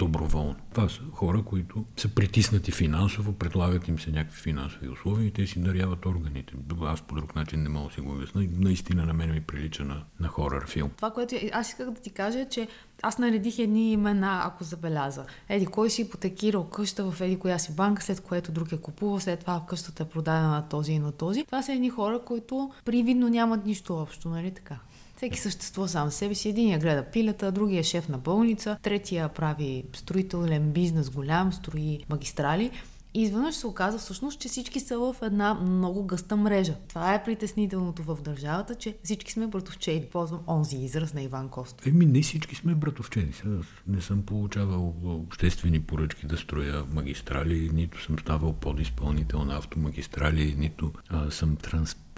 доброволно. 0.00 0.56
Това 0.74 0.88
са 0.88 1.00
хора, 1.12 1.42
които 1.42 1.84
са 1.96 2.08
притиснати 2.08 2.72
финансово, 2.72 3.32
предлагат 3.32 3.88
им 3.88 3.98
се 3.98 4.10
някакви 4.10 4.40
финансови 4.40 4.88
условия 4.88 5.26
и 5.26 5.30
те 5.30 5.46
си 5.46 5.60
даряват 5.60 6.06
органите. 6.06 6.54
Аз 6.82 7.02
по 7.02 7.14
друг 7.14 7.34
начин 7.34 7.62
не 7.62 7.68
мога 7.68 7.88
да 7.88 7.94
си 7.94 8.00
го 8.00 8.12
обясня. 8.12 8.46
Наистина 8.58 9.06
на 9.06 9.12
мен 9.12 9.32
ми 9.32 9.40
прилича 9.40 9.84
на, 9.84 10.02
на 10.20 10.28
хорър 10.28 10.68
филм. 10.68 10.90
Това, 10.96 11.10
което 11.10 11.36
аз 11.52 11.68
исках 11.68 11.90
да 11.90 12.00
ти 12.00 12.10
кажа 12.10 12.40
е, 12.40 12.48
че 12.48 12.68
аз 13.02 13.18
наредих 13.18 13.58
едни 13.58 13.92
имена, 13.92 14.42
ако 14.44 14.64
забеляза. 14.64 15.24
Еди, 15.48 15.66
кой 15.66 15.90
си 15.90 16.02
ипотекирал 16.02 16.64
къща 16.64 17.10
в 17.10 17.20
еди 17.20 17.38
коя 17.38 17.58
си 17.58 17.72
банка, 17.72 18.02
след 18.02 18.20
което 18.20 18.52
друг 18.52 18.72
е 18.72 18.76
купува, 18.76 19.20
след 19.20 19.40
това 19.40 19.62
къщата 19.68 20.02
е 20.02 20.08
продадена 20.08 20.48
на 20.48 20.68
този 20.68 20.92
и 20.92 20.98
на 20.98 21.12
този. 21.12 21.44
Това 21.44 21.62
са 21.62 21.72
едни 21.72 21.90
хора, 21.90 22.20
които 22.26 22.70
привидно 22.84 23.28
нямат 23.28 23.66
нищо 23.66 23.96
общо, 23.96 24.28
нали 24.28 24.50
така? 24.50 24.78
Всеки 25.20 25.40
съществува 25.40 25.88
сам 25.88 26.10
себе 26.10 26.34
си. 26.34 26.48
Единия 26.48 26.78
гледа 26.78 27.04
пилета, 27.04 27.52
другия 27.52 27.80
е 27.80 27.82
шеф 27.82 28.08
на 28.08 28.18
болница, 28.18 28.78
третия 28.82 29.28
прави 29.28 29.84
строителен 29.92 30.72
бизнес 30.72 31.10
голям, 31.10 31.52
строи 31.52 31.98
магистрали. 32.08 32.70
И 33.14 33.22
изведнъж 33.22 33.54
се 33.54 33.66
оказа 33.66 33.98
всъщност, 33.98 34.40
че 34.40 34.48
всички 34.48 34.80
са 34.80 34.98
в 34.98 35.16
една 35.22 35.54
много 35.54 36.04
гъста 36.04 36.36
мрежа. 36.36 36.74
Това 36.88 37.14
е 37.14 37.24
притеснителното 37.24 38.02
в 38.02 38.18
държавата, 38.22 38.74
че 38.74 38.96
всички 39.04 39.32
сме 39.32 39.46
братовчеди. 39.46 40.06
Ползвам 40.06 40.40
онзи 40.48 40.76
израз 40.76 41.14
на 41.14 41.22
Иван 41.22 41.48
Костов. 41.48 41.86
Еми, 41.86 42.06
не 42.06 42.22
всички 42.22 42.54
сме 42.54 42.74
братовчеди. 42.74 43.32
Сега 43.32 43.56
не 43.86 44.00
съм 44.00 44.22
получавал 44.22 44.94
обществени 45.04 45.82
поръчки 45.82 46.26
да 46.26 46.36
строя 46.36 46.84
магистрали, 46.92 47.70
нито 47.72 48.02
съм 48.02 48.18
ставал 48.18 48.52
подизпълнител 48.52 49.44
на 49.44 49.56
автомагистрали, 49.56 50.54
нито 50.58 50.92
а, 51.08 51.30
съм 51.30 51.56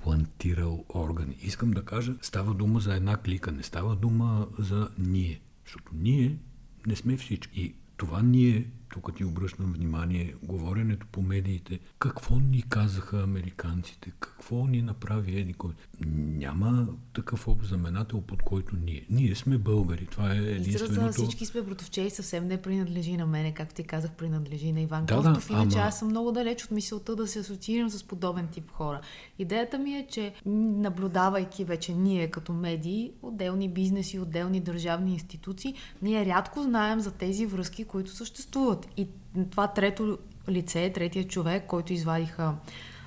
трансплантирал 0.03 0.85
органи. 0.95 1.37
Искам 1.43 1.71
да 1.71 1.85
кажа, 1.85 2.15
става 2.23 2.55
дума 2.55 2.81
за 2.81 2.95
една 2.95 3.17
клика, 3.17 3.53
не 3.53 3.63
става 3.63 3.97
дума 3.97 4.47
за 4.59 4.89
ние. 4.99 5.41
Защото 5.65 5.93
ние 5.95 6.39
не 6.87 6.97
сме 6.97 7.17
всички. 7.17 7.61
И 7.61 7.75
това 7.97 8.23
ние 8.23 8.71
тук 8.93 9.17
ти 9.17 9.25
обръщам 9.25 9.73
внимание, 9.73 10.35
говоренето 10.43 11.07
по 11.13 11.23
медиите, 11.23 11.79
какво 11.99 12.39
ни 12.39 12.63
казаха 12.69 13.23
американците, 13.23 14.13
какво 14.21 14.67
ни 14.67 14.83
направи 14.83 15.41
еди 15.41 15.55
кой. 15.55 15.71
Няма 16.07 16.87
такъв 17.13 17.49
обзаменател, 17.49 18.21
под 18.21 18.43
който 18.43 18.77
ние. 18.77 19.07
Ние 19.11 19.35
сме 19.35 19.59
българи, 19.59 20.07
това 20.07 20.35
е 20.35 20.37
единственото... 20.37 20.93
Израза 20.93 21.13
всички 21.13 21.47
сме 21.47 21.63
братовче 21.63 22.03
и 22.03 22.11
съвсем 22.11 22.47
не 22.47 22.63
принадлежи 22.63 23.17
на 23.17 23.27
мене, 23.27 23.55
както 23.55 23.75
ти 23.75 23.85
казах, 23.85 24.13
принадлежи 24.13 24.73
на 24.73 24.81
Иван 24.81 25.05
да, 25.05 25.17
Костов. 25.17 25.49
Да, 25.49 25.55
Иначе 25.55 25.79
ама... 25.79 25.87
аз 25.87 25.99
съм 25.99 26.09
много 26.09 26.33
далеч 26.33 26.65
от 26.65 26.71
мисълта 26.71 27.17
да 27.17 27.27
се 27.27 27.39
асоциирам 27.39 27.91
с 27.91 28.05
подобен 28.05 28.49
тип 28.49 28.71
хора. 28.71 29.01
Идеята 29.39 29.79
ми 29.79 29.95
е, 29.95 30.07
че 30.11 30.35
наблюдавайки 30.47 31.65
вече 31.65 31.95
ние 31.95 32.31
като 32.31 32.53
медии, 32.53 33.13
отделни 33.23 33.69
бизнеси, 33.69 34.19
отделни 34.19 34.61
държавни 34.61 35.13
институции, 35.13 35.75
ние 36.03 36.27
рядко 36.27 36.63
знаем 36.63 37.01
за 37.01 37.11
тези 37.11 37.47
връзки, 37.47 37.85
които 37.85 38.11
съществуват. 38.11 38.82
И 38.97 39.09
това 39.51 39.67
трето 39.67 40.19
лице, 40.49 40.93
третия 40.95 41.29
човек, 41.29 41.67
който 41.67 41.93
извадиха 41.93 42.55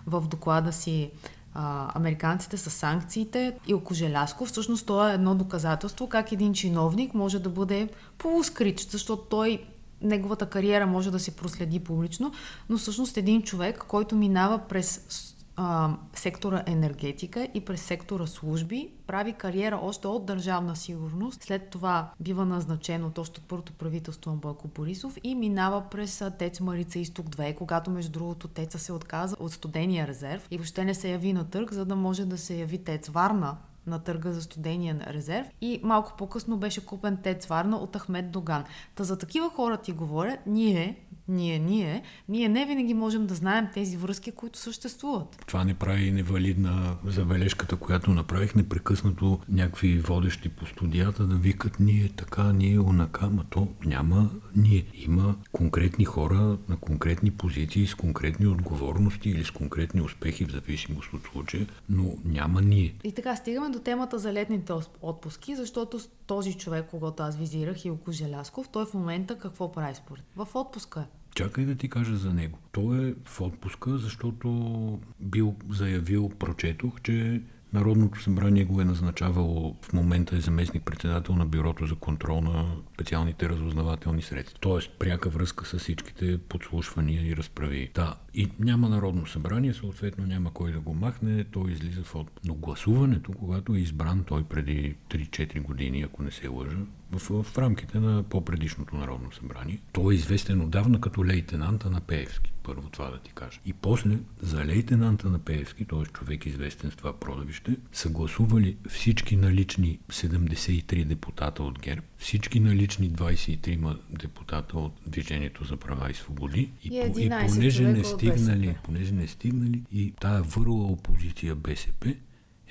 в 0.07 0.27
доклада 0.27 0.73
си 0.73 1.11
а, 1.53 1.91
американците 1.97 2.57
с 2.57 2.69
санкциите 2.69 3.53
и 3.67 3.73
око 3.73 3.93
Желясков, 3.93 4.49
всъщност 4.49 4.85
това 4.85 5.11
е 5.11 5.13
едно 5.13 5.35
доказателство 5.35 6.09
как 6.09 6.31
един 6.31 6.53
чиновник 6.53 7.13
може 7.13 7.39
да 7.39 7.49
бъде 7.49 7.89
полускрит, 8.17 8.79
защото 8.79 9.23
той 9.23 9.63
неговата 10.01 10.45
кариера 10.45 10.87
може 10.87 11.11
да 11.11 11.19
се 11.19 11.35
проследи 11.35 11.79
публично, 11.79 12.31
но 12.69 12.77
всъщност 12.77 13.17
един 13.17 13.41
човек, 13.41 13.77
който 13.87 14.15
минава 14.15 14.57
през 14.57 15.34
а, 15.55 15.97
сектора 16.13 16.63
енергетика 16.65 17.47
и 17.53 17.65
през 17.65 17.81
сектора 17.81 18.27
служби, 18.27 18.89
прави 19.07 19.33
кариера 19.33 19.79
още 19.83 20.07
от 20.07 20.25
държавна 20.25 20.75
сигурност, 20.75 21.43
след 21.43 21.69
това 21.69 22.11
бива 22.19 22.45
назначен 22.45 23.05
от 23.05 23.17
още 23.17 23.39
от 23.39 23.47
първото 23.47 23.73
правителство 23.73 24.31
на 24.31 24.37
Бойко 24.37 24.67
Борисов 24.67 25.17
и 25.23 25.35
минава 25.35 25.83
през 25.91 26.23
ТЕЦ 26.39 26.59
Марица 26.59 26.99
Изток 26.99 27.25
2, 27.25 27.55
когато 27.55 27.91
между 27.91 28.11
другото 28.11 28.47
ТЕЦа 28.47 28.79
се 28.79 28.93
отказа 28.93 29.35
от 29.39 29.51
студения 29.51 30.07
резерв 30.07 30.47
и 30.51 30.57
въобще 30.57 30.85
не 30.85 30.93
се 30.93 31.11
яви 31.11 31.33
на 31.33 31.49
търг, 31.49 31.73
за 31.73 31.85
да 31.85 31.95
може 31.95 32.25
да 32.25 32.37
се 32.37 32.55
яви 32.55 32.83
ТЕЦ 32.83 33.07
Варна 33.07 33.57
на 33.87 33.99
търга 33.99 34.31
за 34.31 34.41
студения 34.41 34.99
резерв 35.07 35.47
и 35.61 35.79
малко 35.83 36.13
по-късно 36.17 36.57
беше 36.57 36.85
купен 36.85 37.17
ТЕЦ 37.17 37.45
Варна 37.45 37.77
от 37.77 37.95
Ахмед 37.97 38.31
Доган. 38.31 38.63
Та 38.95 39.03
за 39.03 39.17
такива 39.17 39.49
хора 39.49 39.77
ти 39.77 39.91
говоря, 39.91 40.37
ние, 40.45 41.04
ние, 41.27 41.59
ние, 41.59 42.03
ние 42.29 42.49
не 42.49 42.65
винаги 42.65 42.93
можем 42.93 43.27
да 43.27 43.35
знаем 43.35 43.67
тези 43.73 43.97
връзки, 43.97 44.31
които 44.31 44.59
съществуват. 44.59 45.43
Това 45.47 45.63
не 45.63 45.73
прави 45.73 46.11
невалидна 46.11 46.97
забележката, 47.05 47.75
която 47.75 48.11
направих 48.11 48.55
непрекъснато 48.55 49.39
някакви 49.49 49.99
водещи 49.99 50.49
по 50.49 50.65
студията 50.65 51.23
да 51.23 51.35
викат 51.35 51.79
ние 51.79 52.09
така, 52.09 52.53
ние 52.53 52.79
онака, 52.79 53.29
ма 53.29 53.45
то 53.49 53.67
няма 53.85 54.29
ние. 54.55 54.85
Има 54.93 55.35
конкретни 55.51 56.05
хора 56.05 56.57
на 56.69 56.77
конкретни 56.77 57.31
позиции 57.31 57.87
с 57.87 57.95
конкретни 57.95 58.47
отговорности 58.47 59.29
или 59.29 59.43
с 59.43 59.51
конкретни 59.51 60.01
успехи 60.01 60.45
в 60.45 60.51
зависимост 60.51 61.13
от 61.13 61.23
случая, 61.23 61.67
но 61.89 62.13
няма 62.25 62.61
ние. 62.61 62.95
И 63.03 63.11
така 63.11 63.35
стигаме 63.35 63.69
до 63.69 63.79
темата 63.79 64.19
за 64.19 64.33
летните 64.33 64.73
отпуски, 65.01 65.55
защото 65.55 65.99
този 66.27 66.53
човек, 66.53 66.85
когато 66.91 67.23
аз 67.23 67.37
визирах, 67.37 67.85
Илко 67.85 68.11
Желясков, 68.11 68.69
той 68.69 68.85
в 68.85 68.93
момента 68.93 69.39
какво 69.39 69.71
прави 69.71 69.95
според? 69.95 70.23
В 70.35 70.47
отпуска 70.53 70.99
е. 70.99 71.14
Чакай 71.35 71.65
да 71.65 71.75
ти 71.75 71.89
кажа 71.89 72.15
за 72.15 72.33
него. 72.33 72.59
Той 72.71 73.09
е 73.09 73.13
в 73.25 73.41
отпуска, 73.41 73.97
защото 73.97 74.99
бил 75.19 75.55
заявил, 75.69 76.29
прочетох, 76.29 77.01
че 77.01 77.41
Народното 77.73 78.21
събрание 78.21 78.65
го 78.65 78.81
е 78.81 78.85
назначавало 78.85 79.75
в 79.81 79.93
момента 79.93 80.35
е 80.35 80.39
заместник 80.39 80.83
председател 80.83 81.35
на 81.35 81.45
Бюрото 81.45 81.85
за 81.85 81.95
контрол 81.95 82.41
на 82.41 82.75
специалните 82.95 83.49
разузнавателни 83.49 84.21
средства. 84.21 84.57
Тоест 84.59 84.91
пряка 84.99 85.29
връзка 85.29 85.65
с 85.65 85.79
всичките 85.79 86.37
подслушвания 86.37 87.27
и 87.27 87.35
разправи. 87.35 87.91
Да, 87.95 88.15
и 88.33 88.47
няма 88.59 88.89
Народно 88.89 89.27
събрание, 89.27 89.73
съответно 89.73 90.25
няма 90.25 90.53
кой 90.53 90.71
да 90.71 90.79
го 90.79 90.93
махне, 90.93 91.43
той 91.43 91.71
излиза 91.71 92.03
в 92.03 92.15
отпуск. 92.15 92.45
Но 92.45 92.55
гласуването, 92.55 93.31
когато 93.31 93.75
е 93.75 93.79
избран 93.79 94.23
той 94.23 94.43
преди 94.43 94.95
3-4 95.09 95.61
години, 95.61 96.01
ако 96.01 96.23
не 96.23 96.31
се 96.31 96.47
лъжа, 96.47 96.77
в, 97.11 97.43
в 97.43 97.57
рамките 97.57 97.99
на 97.99 98.23
по-предишното 98.23 98.95
Народно 98.95 99.31
събрание. 99.31 99.81
Той 99.93 100.13
е 100.13 100.17
известен 100.17 100.61
отдавна 100.61 101.01
като 101.01 101.25
лейтенанта 101.25 101.89
на 101.89 102.01
Пеевски. 102.01 102.51
Първо 102.63 102.89
това 102.89 103.09
да 103.09 103.19
ти 103.19 103.31
кажа. 103.31 103.59
И 103.65 103.73
после 103.73 104.17
за 104.41 104.65
лейтенанта 104.65 105.29
на 105.29 105.39
Пеевски, 105.39 105.85
т.е. 105.85 106.03
човек 106.05 106.45
известен 106.45 106.91
с 106.91 106.95
това 106.95 107.19
прозвище, 107.19 107.77
са 107.91 108.09
гласували 108.09 108.77
всички 108.89 109.35
налични 109.35 109.99
73 110.09 111.05
депутата 111.05 111.63
от 111.63 111.79
ГЕРБ, 111.79 112.01
всички 112.17 112.59
налични 112.59 112.84
23 112.87 113.97
депутата 114.19 114.79
от 114.79 114.93
Движението 115.07 115.63
за 115.63 115.77
права 115.77 116.11
и 116.11 116.13
свободи. 116.13 116.71
И, 116.83 116.89
и, 117.17 117.25
и 117.25 117.29
понеже 117.47 117.83
не 117.83 118.03
стигнали, 118.03 118.75
понеже 118.83 119.13
не 119.13 119.27
стигнали 119.27 119.83
и 119.91 120.13
тая 120.19 120.41
върла 120.41 120.85
опозиция 120.85 121.55
БСП, 121.55 122.15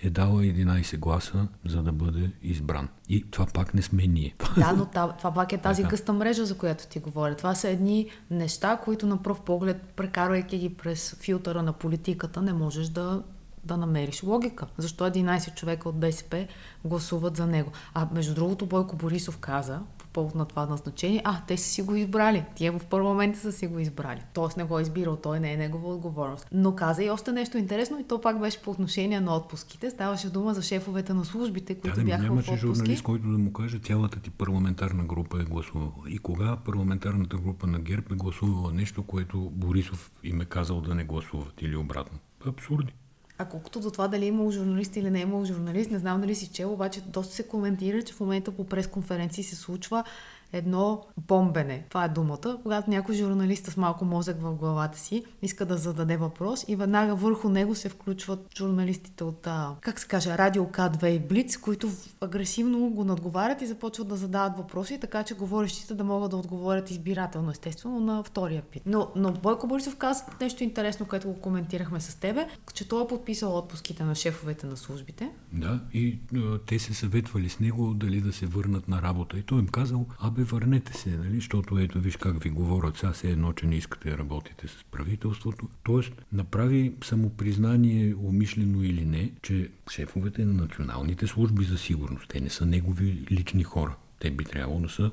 е 0.03 0.11
дала 0.11 0.43
11 0.43 0.99
гласа, 0.99 1.49
за 1.65 1.83
да 1.83 1.93
бъде 1.93 2.31
избран. 2.43 2.89
И 3.09 3.31
това 3.31 3.47
пак 3.47 3.75
не 3.75 3.83
сме 3.83 4.07
ние. 4.07 4.35
Да, 4.57 4.73
но 4.73 4.87
това 5.19 5.35
пак 5.35 5.53
е 5.53 5.59
тази 5.59 5.83
да. 5.83 5.89
къста 5.89 6.13
мрежа, 6.13 6.47
за 6.47 6.59
която 6.59 6.87
ти 6.87 6.99
говоря. 6.99 7.37
Това 7.37 7.55
са 7.55 7.69
едни 7.69 8.11
неща, 8.31 8.81
които 8.85 9.07
на 9.07 9.23
пръв 9.23 9.41
поглед, 9.41 9.83
прекарвайки 9.97 10.59
ги 10.59 10.75
през 10.75 11.17
филтъра 11.21 11.63
на 11.63 11.73
политиката, 11.73 12.43
не 12.43 12.53
можеш 12.53 12.89
да 12.89 13.23
да 13.65 13.77
намериш 13.77 14.23
логика. 14.23 14.67
Защо 14.79 15.11
11 15.11 15.55
човека 15.55 15.89
от 15.89 15.97
БСП 15.97 16.47
гласуват 16.85 17.37
за 17.37 17.47
него? 17.47 17.73
А 17.95 18.09
между 18.13 18.35
другото 18.35 18.67
Бойко 18.67 18.97
Борисов 18.97 19.39
каза, 19.39 19.81
повод 20.15 20.35
на 20.35 20.45
това 20.45 20.67
назначение, 20.67 21.23
а, 21.25 21.41
те 21.47 21.57
са 21.57 21.69
си 21.69 21.83
го 21.83 21.95
избрали. 21.95 22.45
Тие 22.55 22.71
в 22.71 22.81
парламента 22.91 23.39
са 23.39 23.53
си 23.53 23.67
го 23.67 23.79
избрали. 23.79 24.21
Тоест 24.35 24.57
не 24.57 24.65
го 24.65 24.79
е 24.79 24.83
избирал, 24.83 25.17
той 25.17 25.41
не 25.41 25.53
е 25.53 25.57
негова 25.57 25.95
отговорност. 25.95 26.49
Но 26.53 26.75
каза 26.77 27.05
и 27.05 27.11
още 27.11 27.33
нещо 27.33 27.59
интересно 27.59 28.01
и 28.01 28.05
то 28.05 28.21
пак 28.21 28.41
беше 28.41 28.63
по 28.63 28.71
отношение 28.71 29.21
на 29.21 29.37
отпуските. 29.37 29.91
Ставаше 29.91 30.31
дума 30.31 30.55
за 30.55 30.63
шефовете 30.63 31.15
на 31.15 31.25
службите, 31.25 31.75
които 31.75 31.99
да, 31.99 32.05
бяха 32.05 32.23
нямаше 32.23 32.51
в 32.51 32.55
отпуски. 32.55 32.67
журналист, 32.67 33.03
който 33.03 33.27
да 33.27 33.39
му 33.39 33.53
каже 33.53 33.79
цялата 33.79 34.21
ти 34.21 34.31
парламентарна 34.31 35.05
група 35.05 35.41
е 35.41 35.45
гласувала. 35.45 35.93
И 36.09 36.19
кога 36.19 36.57
парламентарната 36.57 37.37
група 37.37 37.67
на 37.67 37.79
ГЕРБ 37.79 38.07
е 38.13 38.17
гласувала 38.17 38.73
нещо, 38.73 39.03
което 39.03 39.51
Борисов 39.51 40.13
им 40.25 40.41
е 40.41 40.45
казал 40.45 40.81
да 40.81 40.95
не 40.95 41.05
гласуват 41.05 41.63
или 41.63 41.77
обратно. 41.77 42.19
Абсурди. 42.47 42.93
А 43.39 43.45
колкото 43.45 43.81
до 43.81 43.91
това 43.91 44.09
дали 44.09 44.25
е 44.25 44.29
имал 44.29 44.51
журналист 44.51 44.97
или 44.97 45.11
не 45.11 45.19
е 45.19 45.23
имал 45.23 45.45
журналист, 45.45 45.91
не 45.91 45.99
знам 45.99 46.21
дали 46.21 46.35
си 46.35 46.49
чел, 46.53 46.73
обаче 46.73 47.01
доста 47.01 47.35
се 47.35 47.49
коментира, 47.49 48.03
че 48.03 48.13
в 48.13 48.21
момента 48.21 48.53
по 48.53 48.65
пресконференции 48.65 49.45
се 49.45 49.57
случва 49.57 50.05
едно 50.55 51.03
бомбене. 51.27 51.85
Това 51.89 52.05
е 52.05 52.09
думата. 52.09 52.59
Когато 52.63 52.91
някой 52.91 53.15
журналист 53.15 53.67
с 53.67 53.77
малко 53.77 54.05
мозък 54.05 54.41
в 54.41 54.55
главата 54.55 54.99
си 54.99 55.25
иска 55.43 55.67
да 55.67 55.77
зададе 55.77 56.17
въпрос 56.17 56.65
и 56.69 56.77
веднага 56.77 57.15
върху 57.15 57.49
него 57.49 57.75
се 57.75 57.89
включват 57.89 58.47
журналистите 58.57 59.25
от, 59.25 59.49
как 59.81 60.01
се 60.01 60.07
каже, 60.07 60.39
Радио 60.39 60.65
К2 60.65 61.07
и 61.07 61.19
Блиц, 61.19 61.57
които 61.57 61.91
агресивно 62.21 62.91
го 62.91 63.05
надговарят 63.05 63.63
и 63.63 63.67
започват 63.67 64.09
да 64.09 64.17
задават 64.17 64.57
въпроси, 64.57 65.01
така 65.01 65.23
че 65.23 65.35
говорещите 65.35 65.95
да 65.95 66.05
могат 66.05 66.31
да 66.31 66.37
отговорят 66.37 66.91
избирателно, 66.91 67.51
естествено, 67.51 68.01
на 68.01 68.23
втория 68.23 68.63
пит. 68.63 68.83
Но, 68.87 69.11
но 69.17 69.33
Бойко 69.33 69.67
Борисов 69.67 69.97
каза 69.97 70.25
нещо 70.41 70.65
интересно, 70.65 71.07
което 71.07 71.29
го 71.29 71.41
коментирахме 71.41 72.01
с 72.01 72.15
тебе, 72.15 72.47
че 72.75 72.89
той 72.89 73.05
е 73.05 73.07
подписал 73.07 73.59
отпуските 73.59 74.05
на 74.05 74.15
шефовете 74.15 74.67
на 74.67 74.77
службите. 74.77 75.31
Да, 75.53 75.81
и 75.95 76.19
те 76.67 76.79
се 76.79 76.95
съветвали 76.95 77.49
с 77.49 77.61
него 77.61 77.95
дали 77.95 78.21
да 78.21 78.33
се 78.33 78.47
върнат 78.47 78.89
на 78.89 79.03
работа. 79.03 79.39
И 79.39 79.43
той 79.43 79.59
им 79.59 79.69
казал, 79.69 80.07
абе, 80.21 80.44
върнете 80.45 80.93
се, 80.93 81.11
нали? 81.11 81.35
защото 81.35 81.79
ето 81.79 82.01
виж 82.01 82.17
как 82.17 82.43
ви 82.43 82.51
говорят, 82.51 82.97
сега 82.97 83.13
се 83.13 83.31
едно, 83.31 83.53
че 83.53 83.67
не 83.67 83.77
искате 83.77 84.11
да 84.11 84.19
работите 84.19 84.69
с 84.69 84.85
правителството. 84.91 85.69
Тоест, 85.83 86.13
направи 86.33 86.95
самопризнание, 87.05 88.15
умишлено 88.15 88.83
или 88.83 89.05
не, 89.05 89.33
че 89.43 89.69
шефовете 89.91 90.45
на 90.45 90.53
националните 90.53 91.27
служби 91.27 91.65
за 91.65 91.79
сигурност, 91.79 92.29
те 92.29 92.41
не 92.41 92.51
са 92.51 92.67
негови 92.67 93.27
лични 93.31 93.65
хора. 93.65 93.97
Те 94.19 94.31
би 94.31 94.45
трябвало 94.45 94.81
да 94.81 94.89
са 94.89 95.11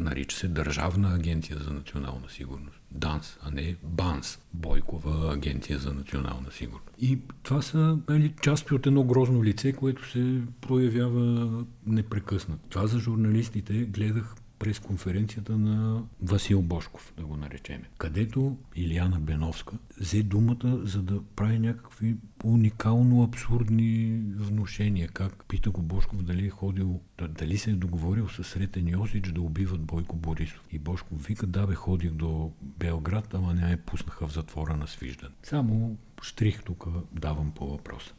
нарича 0.00 0.36
се 0.36 0.48
Държавна 0.48 1.14
агенция 1.14 1.58
за 1.58 1.72
национална 1.72 2.30
сигурност. 2.30 2.80
ДАНС, 2.90 3.38
а 3.42 3.50
не 3.50 3.76
БАНС, 3.82 4.38
Бойкова 4.54 5.34
агенция 5.34 5.78
за 5.78 5.94
национална 5.94 6.50
сигурност. 6.52 6.90
И 6.98 7.18
това 7.42 7.62
са 7.62 7.98
нали, 8.08 8.34
части 8.42 8.74
от 8.74 8.86
едно 8.86 9.04
грозно 9.04 9.44
лице, 9.44 9.72
което 9.72 10.10
се 10.10 10.40
проявява 10.60 11.64
непрекъснато. 11.86 12.68
Това 12.68 12.86
за 12.86 12.98
журналистите 12.98 13.74
гледах 13.74 14.34
през 14.58 14.78
конференцията 14.78 15.58
на 15.58 16.02
Васил 16.22 16.62
Бошков, 16.62 17.12
да 17.16 17.26
го 17.26 17.36
наречем, 17.36 17.82
където 17.98 18.56
Илияна 18.76 19.20
Беновска 19.20 19.76
взе 20.00 20.22
думата, 20.22 20.80
за 20.82 21.02
да 21.02 21.22
прави 21.36 21.58
някакви 21.58 22.16
уникално 22.44 23.22
абсурдни 23.22 24.22
внушения. 24.36 25.08
Как 25.08 25.44
пита 25.48 25.70
го 25.70 25.82
Бошков 25.82 26.22
дали 26.22 26.46
е 26.46 26.50
ходил, 26.50 27.00
дали 27.28 27.58
се 27.58 27.70
е 27.70 27.74
договорил 27.74 28.28
с 28.28 28.44
Сретен 28.44 28.88
Йосич 28.88 29.32
да 29.32 29.40
убиват 29.40 29.80
Бойко 29.80 30.16
Борисов. 30.16 30.66
И 30.72 30.78
Бошков 30.78 31.26
вика, 31.26 31.46
да 31.46 31.66
бе, 31.66 31.74
ходих 31.74 32.10
до 32.10 32.52
Белград, 32.62 33.34
ама 33.34 33.54
не 33.54 33.66
ме 33.66 33.76
пуснаха 33.76 34.26
в 34.26 34.32
затвора 34.32 34.76
на 34.76 34.86
Свиждан. 34.86 35.30
Само 35.42 35.96
штрих 36.22 36.62
тук 36.62 36.86
давам 37.12 37.52
по 37.52 37.66
въпроса. 37.66 38.14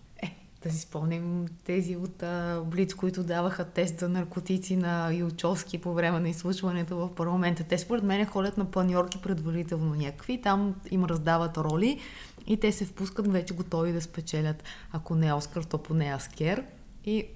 Да 0.65 0.71
си 0.71 0.79
спомним 0.79 1.45
тези 1.63 1.95
от 1.95 2.23
а, 2.23 2.63
Блиц, 2.65 2.93
които 2.93 3.23
даваха 3.23 3.65
тест 3.65 3.99
за 3.99 4.09
наркотици 4.09 4.75
на 4.75 5.13
Илчовски 5.13 5.77
по 5.77 5.93
време 5.93 6.19
на 6.19 6.29
изслушването 6.29 6.97
в 6.97 7.15
парламента. 7.15 7.63
Те 7.63 7.77
според 7.77 8.03
мен 8.03 8.25
ходят 8.25 8.57
на 8.57 8.71
планьорки 8.71 9.21
предварително 9.21 9.95
някакви, 9.95 10.41
там 10.41 10.75
им 10.91 11.05
раздават 11.05 11.57
роли 11.57 11.99
и 12.47 12.59
те 12.59 12.71
се 12.71 12.85
впускат 12.85 13.27
вече 13.27 13.53
готови 13.53 13.93
да 13.93 14.01
спечелят, 14.01 14.63
ако 14.91 15.15
не 15.15 15.33
Оскар, 15.33 15.63
то 15.63 15.77
поне 15.77 16.13
Аскер. 16.13 16.63
И 17.05 17.27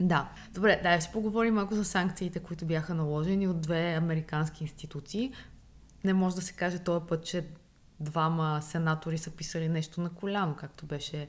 да. 0.00 0.28
Добре, 0.54 0.80
да 0.82 1.00
си 1.00 1.08
поговорим 1.12 1.54
малко 1.54 1.74
за 1.74 1.84
санкциите, 1.84 2.38
които 2.38 2.64
бяха 2.64 2.94
наложени 2.94 3.48
от 3.48 3.60
две 3.60 3.94
американски 3.94 4.64
институции. 4.64 5.32
Не 6.04 6.12
може 6.12 6.36
да 6.36 6.42
се 6.42 6.52
каже 6.52 6.78
този 6.78 7.06
път, 7.08 7.24
че 7.24 7.46
двама 8.00 8.60
сенатори 8.62 9.18
са 9.18 9.30
писали 9.30 9.68
нещо 9.68 10.00
на 10.00 10.10
коляно, 10.10 10.56
както 10.56 10.86
беше 10.86 11.28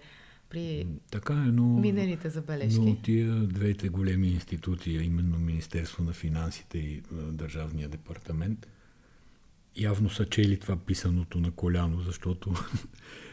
при 0.53 0.87
така 1.11 1.33
е, 1.33 1.51
но, 1.51 1.63
миналите 1.63 2.29
забележки. 2.29 2.79
Но 2.79 2.95
тия 2.95 3.33
двете 3.35 3.89
големи 3.89 4.27
институции, 4.27 5.05
именно 5.05 5.39
Министерство 5.39 6.03
на 6.03 6.13
финансите 6.13 6.77
и 6.77 7.01
Държавния 7.11 7.89
департамент, 7.89 8.67
явно 9.77 10.09
са 10.09 10.25
чели 10.25 10.59
това 10.59 10.75
писаното 10.75 11.39
на 11.39 11.51
коляно, 11.51 12.01
защото 12.01 12.53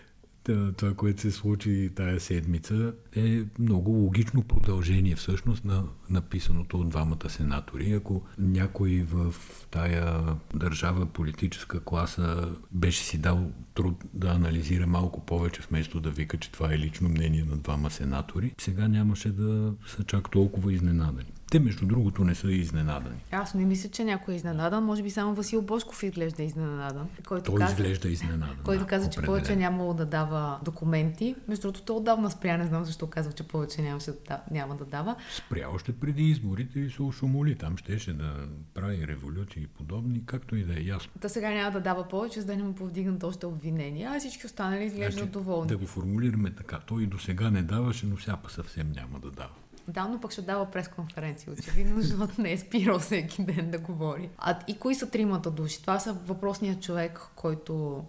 това, 0.77 0.95
което 0.95 1.21
се 1.21 1.31
случи 1.31 1.91
тая 1.95 2.21
седмица, 2.21 2.93
е 3.17 3.43
много 3.59 3.91
логично 3.91 4.43
продължение 4.43 5.17
всъщност 5.17 5.65
на 5.65 5.85
написаното 6.11 6.81
от 6.81 6.89
двамата 6.89 7.29
сенатори. 7.29 7.93
Ако 7.93 8.23
някой 8.39 9.07
в 9.11 9.35
тая 9.71 10.23
държава, 10.55 11.07
политическа 11.07 11.81
класа 11.85 12.49
беше 12.73 13.03
си 13.05 13.19
дал 13.19 13.51
труд 13.75 14.05
да 14.15 14.29
анализира 14.29 14.87
малко 14.87 15.27
повече, 15.27 15.63
вместо 15.63 16.01
да 16.01 16.11
вика, 16.11 16.37
че 16.37 16.53
това 16.53 16.73
е 16.73 16.79
лично 16.79 17.09
мнение 17.09 17.45
на 17.45 17.57
двама 17.57 17.91
сенатори, 17.91 18.55
сега 18.59 18.89
нямаше 18.89 19.33
да 19.33 19.75
са 19.87 20.05
чак 20.05 20.31
толкова 20.31 20.73
изненадани. 20.73 21.33
Те, 21.51 21.61
между 21.61 21.87
другото, 21.87 22.25
не 22.25 22.35
са 22.35 22.53
изненадани. 22.53 23.17
Аз 23.31 23.55
не 23.55 23.65
мисля, 23.65 23.89
че 23.89 24.05
някой 24.05 24.35
е 24.35 24.37
изненадан. 24.37 24.85
Може 24.85 25.03
би 25.03 25.11
само 25.11 25.35
Васил 25.35 25.63
Бошков 25.63 26.03
изглежда 26.03 26.43
изненадан. 26.43 27.09
Който 27.29 27.45
Той 27.51 27.61
каза, 27.61 27.73
изглежда 27.73 28.09
изненадан. 28.09 28.57
Който 28.65 28.81
да, 28.81 28.87
каза, 28.87 29.11
че 29.11 29.23
повече 29.23 29.57
нямало 29.57 29.95
да 29.95 30.07
дава 30.07 30.59
документи. 30.65 31.35
Между 31.49 31.63
другото, 31.63 31.83
той 31.83 31.97
отдавна 31.97 32.31
спря. 32.31 32.57
Не 32.57 32.67
знам 32.67 32.85
защо 32.85 33.07
казва, 33.07 33.33
че 33.33 33.49
повече 33.49 33.83
нямаше 33.83 34.13
да, 34.29 34.41
няма 34.51 34.77
да 34.77 34.85
дава. 34.85 35.17
Спря 35.37 35.69
още 35.75 35.93
преди 35.93 36.23
изборите 36.23 36.81
и 36.81 36.91
се 36.91 37.03
ушумоли. 37.03 37.59
Там 37.59 37.77
щеше 37.77 38.13
да 38.13 38.35
прави 38.75 39.07
революции 39.07 39.63
и 39.63 39.67
подобни, 39.67 40.23
както 40.27 40.57
и 40.57 40.65
да 40.65 40.81
е 40.81 40.83
ясно. 40.83 41.13
Та 41.21 41.29
сега 41.29 41.51
няма 41.51 41.71
да 41.71 41.81
дава 41.81 42.09
повече, 42.09 42.41
за 42.41 42.47
да 42.47 42.57
не 42.57 42.63
му 42.63 42.75
повдигнат 42.75 43.25
още 43.25 43.47
обвинения, 43.47 44.11
а 44.15 44.19
всички 44.19 44.47
останали 44.47 44.85
изглеждат 44.85 45.13
значи, 45.13 45.33
доволни. 45.33 45.69
Да 45.69 45.77
го 45.77 45.87
формулираме 45.87 46.55
така. 46.55 46.79
Той 46.87 47.03
и 47.03 47.07
до 47.07 47.19
сега 47.19 47.51
не 47.51 47.63
даваше, 47.63 48.07
но 48.07 48.19
сега 48.19 48.39
съвсем 48.49 48.93
няма 48.93 49.19
да 49.19 49.31
дава. 49.31 49.51
Да, 49.89 50.09
но 50.09 50.21
пък 50.21 50.33
ще 50.33 50.43
дава 50.43 50.71
пресконференция. 50.71 51.53
Очевидно, 51.53 52.01
защото 52.03 52.43
не 52.43 52.53
е 52.53 52.59
спирал 52.59 52.99
всеки 52.99 53.45
ден 53.45 53.71
да 53.71 53.79
говори. 53.79 54.31
А 54.39 54.59
и 54.69 54.79
кои 54.79 54.95
са 54.95 55.11
тримата 55.11 55.51
души? 55.51 55.81
Това 55.81 55.99
са 55.99 56.13
въпросният 56.13 56.83
човек, 56.83 57.21
който 57.35 58.05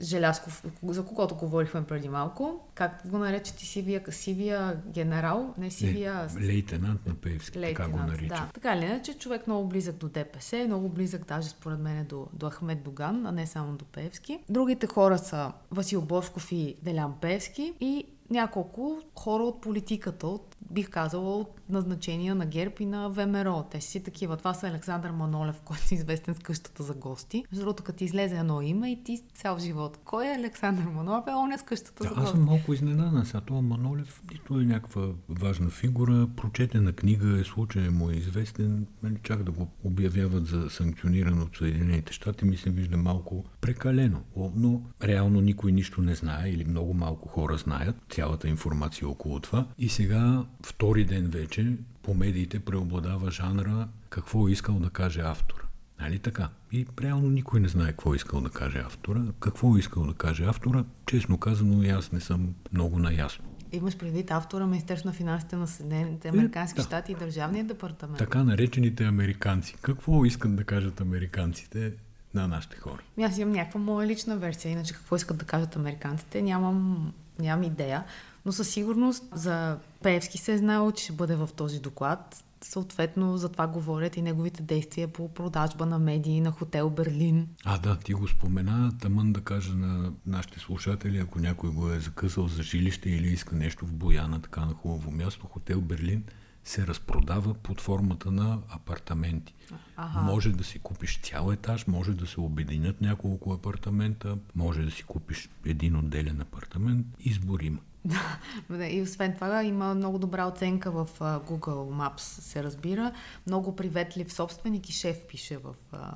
Желясков, 0.00 0.64
за 0.82 1.04
когото 1.04 1.34
говорихме 1.34 1.84
преди 1.84 2.08
малко. 2.08 2.60
Как 2.74 3.00
го 3.04 3.18
нарече 3.18 3.54
ти 3.54 3.66
сивия, 3.66 4.02
сивия 4.10 4.80
генерал? 4.86 5.54
Не 5.58 5.70
сивия... 5.70 6.28
Не, 6.34 6.46
лейтенант 6.46 7.06
на 7.06 7.14
Певски, 7.14 7.58
лейтенант, 7.58 7.92
така 7.92 8.04
го 8.04 8.10
нарича. 8.10 8.28
Да. 8.28 8.50
Така 8.54 8.76
ли 8.76 8.84
иначе, 8.84 9.14
човек 9.14 9.46
много 9.46 9.68
близък 9.68 9.96
до 9.96 10.08
ДПС, 10.08 10.64
много 10.66 10.88
близък 10.88 11.26
даже 11.28 11.48
според 11.48 11.78
мен 11.78 12.06
до, 12.06 12.26
до 12.32 12.50
Ахмед 12.50 12.82
Доган, 12.82 13.26
а 13.26 13.32
не 13.32 13.46
само 13.46 13.72
до 13.72 13.84
Певски. 13.84 14.38
Другите 14.48 14.86
хора 14.86 15.18
са 15.18 15.52
Васил 15.70 16.02
Бошков 16.02 16.52
и 16.52 16.76
Делян 16.82 17.14
Певски 17.20 17.74
и 17.80 18.06
няколко 18.30 19.02
хора 19.14 19.42
от 19.42 19.60
политиката, 19.60 20.26
от, 20.26 20.56
бих 20.70 20.90
казала, 20.90 21.36
от 21.36 21.60
назначения 21.68 22.34
на 22.34 22.46
ГЕРБ 22.46 22.74
и 22.80 22.86
на 22.86 23.08
ВМРО. 23.08 23.62
Те 23.70 23.80
си 23.80 24.02
такива. 24.02 24.36
Това 24.36 24.54
са 24.54 24.68
Александър 24.68 25.10
Манолев, 25.10 25.60
който 25.64 25.82
е 25.92 25.94
известен 25.94 26.34
с 26.34 26.38
къщата 26.38 26.82
за 26.82 26.94
гости. 26.94 27.44
Защото 27.52 27.82
като 27.82 28.04
излезе 28.04 28.36
едно 28.36 28.62
име 28.62 28.92
и 28.92 29.04
ти 29.04 29.22
цял 29.34 29.58
живот. 29.58 29.98
Кой 30.04 30.26
е 30.26 30.34
Александър 30.34 30.84
Манолев? 30.84 31.26
Е, 31.26 31.30
он 31.30 31.52
е 31.52 31.58
с 31.58 31.62
къщата 31.62 32.02
да, 32.02 32.08
за 32.08 32.14
гости. 32.14 32.22
Аз 32.24 32.30
съм 32.30 32.44
малко 32.44 32.72
изненадан. 32.72 33.26
Сега 33.26 33.40
това 33.40 33.60
Манолев 33.60 34.22
нито 34.32 34.60
е 34.60 34.64
някаква 34.64 35.08
важна 35.28 35.70
фигура. 35.70 36.28
Прочетена 36.36 36.92
книга 36.92 37.40
е 37.40 37.44
случай 37.44 37.88
му 37.88 38.10
е 38.10 38.14
известен. 38.14 38.86
Нали, 39.02 39.16
чак 39.22 39.42
да 39.42 39.52
го 39.52 39.68
обявяват 39.84 40.46
за 40.46 40.70
санкциониран 40.70 41.42
от 41.42 41.56
Съединените 41.56 42.12
щати 42.12 42.44
ми 42.44 42.56
се 42.56 42.70
вижда 42.70 42.96
малко 42.96 43.44
прекалено. 43.60 44.20
Но 44.56 44.82
реално 45.02 45.40
никой 45.40 45.72
нищо 45.72 46.02
не 46.02 46.14
знае 46.14 46.48
или 46.50 46.64
много 46.64 46.94
малко 46.94 47.28
хора 47.28 47.56
знаят 47.56 47.96
цялата 48.10 48.48
информация 48.48 49.08
около 49.08 49.40
това. 49.40 49.66
И 49.78 49.88
сега, 49.88 50.44
втори 50.66 51.04
ден 51.04 51.26
вече, 51.26 51.76
по 52.02 52.14
медиите 52.14 52.60
преобладава 52.60 53.30
жанра 53.30 53.88
какво 54.10 54.48
е 54.48 54.52
искал 54.52 54.74
да 54.74 54.90
каже 54.90 55.20
автора. 55.20 55.62
Нали 56.00 56.18
така? 56.18 56.48
И 56.72 56.86
реално 57.02 57.30
никой 57.30 57.60
не 57.60 57.68
знае 57.68 57.90
какво 57.90 58.12
е 58.12 58.16
искал 58.16 58.40
да 58.40 58.50
каже 58.50 58.78
автора. 58.78 59.22
Какво 59.40 59.76
е 59.76 59.78
искал 59.78 60.06
да 60.06 60.14
каже 60.14 60.44
автора, 60.44 60.84
честно 61.06 61.38
казано, 61.38 61.82
и 61.82 61.88
аз 61.88 62.12
не 62.12 62.20
съм 62.20 62.54
много 62.72 62.98
наясно. 62.98 63.44
Имаш 63.72 63.96
предвид 63.96 64.30
автора 64.30 64.66
Министерство 64.66 65.08
на 65.08 65.12
финансите 65.12 65.56
на 65.56 65.66
Съединените 65.66 66.28
Американски 66.28 66.80
е, 66.80 66.82
да. 66.82 66.86
щати 66.86 67.12
и 67.12 67.14
Държавния 67.14 67.64
департамент. 67.64 68.18
Така 68.18 68.44
наречените 68.44 69.04
американци. 69.04 69.76
Какво 69.82 70.24
искат 70.24 70.56
да 70.56 70.64
кажат 70.64 71.00
американците 71.00 71.92
на 72.34 72.48
нашите 72.48 72.76
хора? 72.76 73.02
Аз 73.22 73.38
имам 73.38 73.54
някаква 73.54 73.80
моя 73.80 74.08
лична 74.08 74.36
версия. 74.36 74.72
Иначе 74.72 74.94
какво 74.94 75.16
искат 75.16 75.36
да 75.36 75.44
кажат 75.44 75.76
американците, 75.76 76.42
нямам 76.42 77.12
нямам 77.38 77.62
идея, 77.62 78.04
но 78.48 78.52
със 78.52 78.68
сигурност 78.68 79.24
за 79.32 79.78
Певски 80.02 80.38
се 80.38 80.52
е 80.52 80.58
знаело, 80.58 80.92
че 80.92 81.04
ще 81.04 81.12
бъде 81.12 81.36
в 81.36 81.48
този 81.56 81.80
доклад. 81.80 82.44
Съответно, 82.60 83.36
за 83.36 83.48
това 83.48 83.66
говорят 83.66 84.16
и 84.16 84.22
неговите 84.22 84.62
действия 84.62 85.08
по 85.08 85.34
продажба 85.34 85.86
на 85.86 85.98
медии 85.98 86.40
на 86.40 86.50
хотел 86.50 86.90
Берлин. 86.90 87.48
А, 87.64 87.78
да, 87.78 87.98
ти 87.98 88.12
го 88.12 88.28
спомена. 88.28 88.92
Тъмън 89.00 89.32
да 89.32 89.40
кажа 89.40 89.74
на 89.74 90.12
нашите 90.26 90.60
слушатели, 90.60 91.18
ако 91.18 91.38
някой 91.38 91.70
го 91.70 91.90
е 91.90 92.00
закъсал 92.00 92.48
за 92.48 92.62
жилище 92.62 93.10
или 93.10 93.28
иска 93.28 93.56
нещо 93.56 93.86
в 93.86 93.92
Бояна, 93.92 94.42
така 94.42 94.60
на 94.60 94.74
хубаво 94.74 95.10
място, 95.10 95.46
хотел 95.46 95.80
Берлин 95.80 96.24
се 96.64 96.86
разпродава 96.86 97.54
под 97.54 97.80
формата 97.80 98.30
на 98.30 98.58
апартаменти. 98.68 99.54
Ага. 99.96 100.20
Може 100.20 100.52
да 100.52 100.64
си 100.64 100.78
купиш 100.78 101.20
цял 101.22 101.50
етаж, 101.52 101.86
може 101.86 102.14
да 102.14 102.26
се 102.26 102.40
обединят 102.40 103.00
няколко 103.00 103.52
апартамента, 103.52 104.38
може 104.54 104.82
да 104.82 104.90
си 104.90 105.02
купиш 105.02 105.48
един 105.64 105.96
отделен 105.96 106.40
апартамент. 106.40 107.06
Избор 107.20 107.60
има. 107.60 107.78
Да, 108.70 108.86
и 108.86 109.02
освен 109.02 109.34
това 109.34 109.64
има 109.64 109.94
много 109.94 110.18
добра 110.18 110.46
оценка 110.46 110.90
в 110.90 111.08
Google 111.20 111.90
Maps, 111.92 112.20
се 112.20 112.62
разбира. 112.62 113.12
Много 113.46 113.76
приветлив 113.76 114.32
собственик 114.32 114.88
и 114.88 114.92
шеф 114.92 115.26
пише 115.28 115.56
в... 115.56 115.74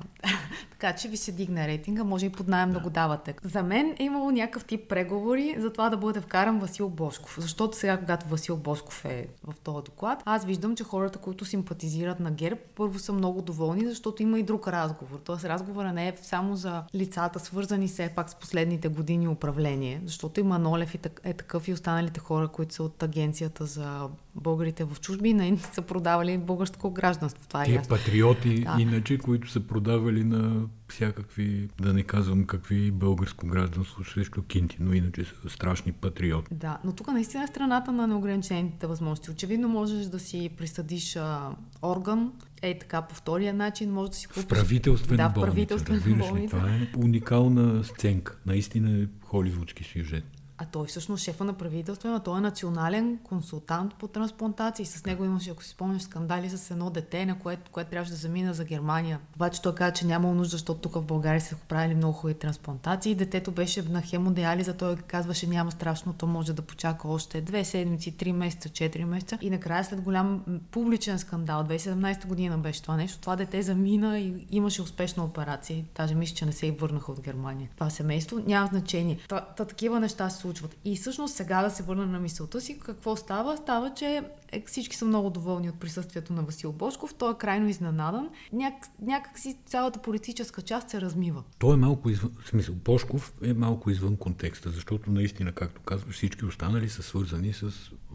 така 0.71 0.95
че 0.95 1.07
ви 1.07 1.17
се 1.17 1.31
дигне 1.31 1.67
рейтинга, 1.67 2.03
може 2.03 2.25
и 2.25 2.29
под 2.29 2.47
найем 2.47 2.69
да. 2.69 2.73
да 2.73 2.79
го 2.79 2.89
давате. 2.89 3.35
За 3.43 3.63
мен 3.63 3.95
е 3.99 4.03
имало 4.03 4.31
някакъв 4.31 4.65
тип 4.65 4.89
преговори 4.89 5.55
за 5.59 5.73
това 5.73 5.89
да 5.89 5.97
бъде 5.97 6.21
вкаран 6.21 6.59
Васил 6.59 6.89
Бошков. 6.89 7.37
Защото 7.39 7.77
сега, 7.77 7.97
когато 7.97 8.27
Васил 8.27 8.57
Бошков 8.57 9.05
е 9.05 9.27
в 9.43 9.53
този 9.63 9.83
доклад, 9.83 10.23
аз 10.25 10.45
виждам, 10.45 10.75
че 10.75 10.83
хората, 10.83 11.19
които 11.19 11.45
симпатизират 11.45 12.19
на 12.19 12.31
ГЕРБ, 12.31 12.59
първо 12.75 12.99
са 12.99 13.13
много 13.13 13.41
доволни, 13.41 13.85
защото 13.85 14.23
има 14.23 14.39
и 14.39 14.43
друг 14.43 14.67
разговор. 14.67 15.19
Тоест 15.23 15.45
разговора 15.45 15.93
не 15.93 16.07
е 16.07 16.13
само 16.21 16.55
за 16.55 16.83
лицата, 16.95 17.39
свързани 17.39 17.87
все 17.87 18.09
пак 18.15 18.29
с 18.29 18.35
последните 18.35 18.87
години 18.87 19.27
управление, 19.27 20.01
защото 20.05 20.39
има 20.39 20.59
Нолев 20.59 20.95
и 20.95 20.99
е 21.23 21.33
такъв 21.33 21.67
и 21.67 21.73
останалите 21.83 22.19
хора, 22.19 22.47
които 22.47 22.73
са 22.73 22.83
от 22.83 23.03
агенцията 23.03 23.65
за 23.65 24.09
българите 24.35 24.83
в 24.83 24.99
чужби, 25.01 25.33
не 25.33 25.57
са 25.57 25.81
продавали 25.81 26.37
българско 26.37 26.91
гражданство. 26.91 27.47
Това 27.47 27.63
е 27.63 27.65
Те 27.65 27.71
ясно. 27.71 27.89
патриоти, 27.89 28.63
да. 28.63 28.75
иначе, 28.79 29.17
които 29.17 29.49
са 29.49 29.59
продавали 29.59 30.23
на 30.23 30.65
всякакви, 30.89 31.69
да 31.81 31.93
не 31.93 32.03
казвам 32.03 32.45
какви 32.45 32.91
българско 32.91 33.47
гражданство 33.47 34.03
срещу 34.03 34.41
кинти, 34.41 34.77
но 34.79 34.93
иначе 34.93 35.25
са 35.25 35.49
страшни 35.49 35.91
патриоти. 35.91 36.47
Да, 36.53 36.77
но 36.83 36.91
тук 36.91 37.07
наистина 37.07 37.43
е 37.43 37.47
страната 37.47 37.91
на 37.91 38.07
неограничените 38.07 38.87
възможности. 38.87 39.31
Очевидно 39.31 39.67
можеш 39.67 40.05
да 40.05 40.19
си 40.19 40.49
присъдиш 40.57 41.15
а, 41.15 41.49
орган, 41.81 42.31
е 42.61 42.79
така 42.79 43.01
по 43.01 43.15
втория 43.15 43.53
начин, 43.53 43.91
може 43.91 44.11
да 44.11 44.17
си 44.17 44.27
купиш... 44.27 44.43
В 44.43 44.47
правителствена 44.47 45.17
да, 45.17 45.29
болница. 45.29 45.51
Правителствена 45.51 46.17
болница. 46.17 46.57
Това 46.57 46.69
е 46.69 46.87
уникална 46.97 47.83
сценка. 47.83 48.37
Наистина 48.45 49.01
е 49.01 49.07
холивудски 49.21 49.83
сюжет. 49.83 50.23
А 50.57 50.65
той 50.65 50.87
всъщност 50.87 51.23
шефа 51.23 51.43
на 51.43 51.53
правителство, 51.53 52.09
а 52.09 52.19
той 52.19 52.37
е 52.37 52.41
национален 52.41 53.17
консултант 53.23 53.95
по 53.95 54.07
трансплантации. 54.07 54.85
С 54.85 55.05
него 55.05 55.25
имаше, 55.25 55.49
ако 55.49 55.63
си 55.63 55.69
спомняш, 55.69 56.01
скандали 56.01 56.49
с 56.49 56.71
едно 56.71 56.89
дете, 56.89 57.25
на 57.25 57.39
което, 57.39 57.71
което 57.71 57.89
трябваше 57.89 58.11
да 58.11 58.17
замина 58.17 58.53
за 58.53 58.65
Германия. 58.65 59.19
Обаче 59.35 59.61
той 59.61 59.75
каза, 59.75 59.93
че 59.93 60.05
няма 60.05 60.33
нужда, 60.33 60.51
защото 60.51 60.81
тук 60.81 60.93
в 60.93 61.05
България 61.05 61.41
се 61.41 61.55
правили 61.55 61.95
много 61.95 62.13
хубави 62.13 62.33
трансплантации. 62.33 63.15
Детето 63.15 63.51
беше 63.51 63.89
на 63.89 64.01
хемодиализа, 64.01 64.73
той 64.73 64.95
казваше 64.95 65.47
няма 65.47 65.71
страшно, 65.71 66.13
то 66.13 66.27
може 66.27 66.53
да 66.53 66.61
почака 66.61 67.07
още 67.07 67.41
две 67.41 67.65
седмици, 67.65 68.17
три 68.17 68.31
месеца, 68.31 68.69
четири 68.69 69.05
месеца. 69.05 69.37
И 69.41 69.49
накрая 69.49 69.83
след 69.83 70.01
голям 70.01 70.43
публичен 70.71 71.19
скандал, 71.19 71.63
2017 71.63 72.27
година 72.27 72.57
беше 72.57 72.81
това 72.81 72.97
нещо, 72.97 73.19
това 73.19 73.35
дете 73.35 73.61
замина 73.61 74.19
и 74.19 74.47
имаше 74.51 74.81
успешна 74.81 75.23
операция. 75.23 75.85
Даже 75.95 76.15
мисля, 76.15 76.35
че 76.35 76.45
не 76.45 76.51
се 76.51 76.67
и 76.67 76.71
върнаха 76.71 77.11
от 77.11 77.21
Германия. 77.21 77.69
Това 77.75 77.89
семейство 77.89 78.39
няма 78.47 78.67
значение. 78.67 79.19
Та, 79.29 79.41
та 79.41 79.65
такива 79.65 79.99
неща 79.99 80.29
случват. 80.43 80.77
И 80.85 80.95
всъщност 80.95 81.35
сега 81.35 81.61
да 81.61 81.69
се 81.69 81.83
върна 81.83 82.05
на 82.05 82.19
мисълта 82.19 82.61
си, 82.61 82.79
какво 82.79 83.15
става? 83.15 83.57
Става, 83.57 83.93
че 83.93 84.21
е, 84.51 84.63
всички 84.67 84.95
са 84.95 85.05
много 85.05 85.29
доволни 85.29 85.69
от 85.69 85.79
присъствието 85.79 86.33
на 86.33 86.41
Васил 86.41 86.71
Бошков. 86.71 87.13
Той 87.13 87.31
е 87.31 87.37
крайно 87.39 87.69
изненадан. 87.69 88.29
Няк, 88.53 88.73
някак 89.01 89.39
си 89.39 89.57
цялата 89.65 90.01
политическа 90.01 90.61
част 90.61 90.89
се 90.89 91.01
размива. 91.01 91.43
Той 91.59 91.73
е 91.73 91.77
малко 91.77 92.09
извън, 92.09 92.31
смисъл, 92.49 92.75
Бошков 92.75 93.33
е 93.41 93.53
малко 93.53 93.89
извън 93.89 94.17
контекста, 94.17 94.69
защото 94.69 95.11
наистина, 95.11 95.51
както 95.51 95.81
казваш, 95.81 96.15
всички 96.15 96.45
останали 96.45 96.89
са 96.89 97.03
свързани 97.03 97.53
с 97.53 97.71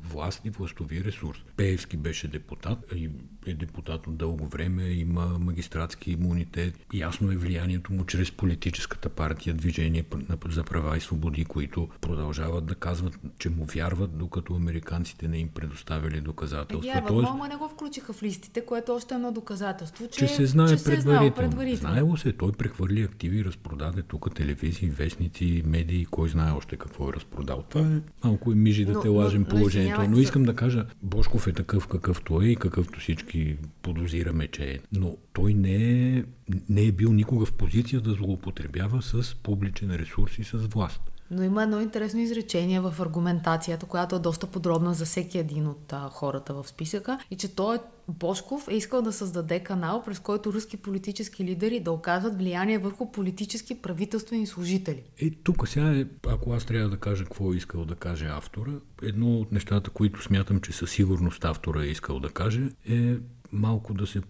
власт 0.08 0.40
и 0.44 0.50
властови 0.50 1.04
ресурс. 1.04 1.38
Пеевски 1.56 1.96
беше 1.96 2.28
депутат 2.28 2.78
и 2.96 3.10
е 3.46 3.54
депутат 3.54 4.06
от 4.06 4.16
дълго 4.16 4.46
време, 4.46 4.82
има 4.82 5.38
магистратски 5.38 6.10
имунитет. 6.10 6.74
Ясно 6.94 7.32
е 7.32 7.36
влиянието 7.36 7.92
му 7.92 8.04
чрез 8.04 8.32
политическата 8.32 9.08
партия 9.08 9.54
Движение 9.54 10.04
за 10.48 10.64
права 10.64 10.96
и 10.96 11.00
свободи, 11.00 11.44
които 11.44 11.88
продължават 12.00 12.66
да 12.66 12.74
казват, 12.74 13.18
че 13.38 13.50
му 13.50 13.64
вярват, 13.64 14.18
докато 14.18 14.54
американците 14.54 15.28
не 15.28 15.38
им 15.38 15.48
предоставили 15.48 16.20
доказателства. 16.20 16.98
Е, 16.98 17.04
Тоест, 17.06 17.30
не 17.50 17.56
го 17.56 17.68
включиха 17.68 18.12
в 18.12 18.22
листите, 18.22 18.64
което 18.64 18.94
още 18.94 19.14
е 19.14 19.16
едно 19.16 19.32
доказателство, 19.32 20.08
че, 20.08 20.18
че 20.18 20.28
се 20.28 20.46
знае 20.46 20.76
че 20.76 20.84
предварително. 20.84 21.28
Се 21.28 21.34
предварително. 21.34 21.94
Знаело 21.94 22.16
се, 22.16 22.32
той 22.32 22.52
прехвърли 22.52 23.02
активи, 23.02 23.44
разпродаде 23.44 24.02
тук 24.02 24.34
телевизии, 24.34 24.88
вестници, 24.88 25.62
медии, 25.66 26.06
кой 26.06 26.28
знае 26.28 26.52
още 26.52 26.76
какво 26.76 27.08
е 27.08 27.12
разпродал. 27.12 27.64
Това 27.68 27.80
е 27.80 28.00
малко 28.24 28.52
и 28.52 28.54
мижи 28.54 28.84
да 28.84 28.92
но, 28.92 29.00
те 29.00 29.08
лажем 29.08 29.42
но, 29.42 29.48
положението. 29.48 29.97
Но, 30.04 30.08
но 30.10 30.18
искам 30.18 30.42
да 30.42 30.56
кажа, 30.56 30.86
Бошков 31.02 31.46
е 31.46 31.52
такъв 31.52 31.86
какъвто 31.86 32.42
е 32.42 32.46
и 32.46 32.56
какъвто 32.56 33.00
всички 33.00 33.56
подозираме, 33.82 34.48
че 34.48 34.64
е. 34.64 34.78
Но 34.92 35.16
той 35.32 35.54
не 35.54 35.74
е, 36.18 36.24
не 36.68 36.82
е 36.82 36.92
бил 36.92 37.12
никога 37.12 37.46
в 37.46 37.52
позиция 37.52 38.00
да 38.00 38.14
злоупотребява 38.14 39.02
с 39.02 39.34
публичен 39.34 39.90
ресурс 39.90 40.38
и 40.38 40.44
с 40.44 40.56
власт. 40.56 41.00
Но 41.30 41.42
има 41.42 41.62
едно 41.62 41.80
интересно 41.80 42.20
изречение 42.20 42.80
в 42.80 42.94
аргументацията, 43.00 43.86
която 43.86 44.16
е 44.16 44.18
доста 44.18 44.46
подробна 44.46 44.94
за 44.94 45.04
всеки 45.04 45.38
един 45.38 45.66
от 45.66 45.92
а, 45.92 46.08
хората 46.12 46.54
в 46.54 46.68
списъка 46.68 47.18
и 47.30 47.36
че 47.36 47.54
той 47.54 47.78
Бошков 48.08 48.68
е 48.68 48.74
искал 48.74 49.02
да 49.02 49.12
създаде 49.12 49.60
канал, 49.60 50.02
през 50.04 50.18
който 50.18 50.52
руски 50.52 50.76
политически 50.76 51.44
лидери 51.44 51.80
да 51.80 51.92
оказват 51.92 52.38
влияние 52.38 52.78
върху 52.78 53.12
политически 53.12 53.82
правителствени 53.82 54.46
служители. 54.46 55.02
Е, 55.22 55.30
тук 55.30 55.68
сега, 55.68 55.96
е, 55.96 56.06
ако 56.26 56.52
аз 56.52 56.64
трябва 56.64 56.88
да 56.88 56.96
кажа 56.96 57.24
какво 57.24 57.52
е 57.52 57.56
искал 57.56 57.84
да 57.84 57.94
каже 57.94 58.26
автора, 58.26 58.72
едно 59.02 59.36
от 59.36 59.52
нещата, 59.52 59.90
които 59.90 60.22
смятам, 60.22 60.60
че 60.60 60.72
със 60.72 60.90
сигурност 60.90 61.44
автора 61.44 61.82
е 61.82 61.86
искал 61.86 62.20
да 62.20 62.28
каже, 62.28 62.68
е 62.90 63.16
малко 63.52 63.94
да 63.94 64.06
се 64.06 64.22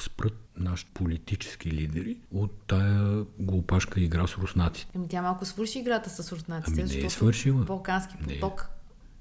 спрат 0.00 0.50
нашите 0.56 0.90
политически 0.94 1.72
лидери 1.72 2.18
от 2.32 2.52
тая 2.66 3.24
глупашка 3.38 4.00
игра 4.00 4.26
с 4.26 4.38
руснаците. 4.38 4.92
Ами 4.96 5.08
тя 5.08 5.22
малко 5.22 5.44
свърши 5.44 5.78
играта 5.78 6.10
с 6.10 6.32
руснаците, 6.32 6.80
ами 6.80 6.90
не 6.90 7.06
е 7.06 7.10
свършила. 7.10 7.64
Балкански 7.64 8.14
поток 8.16 8.68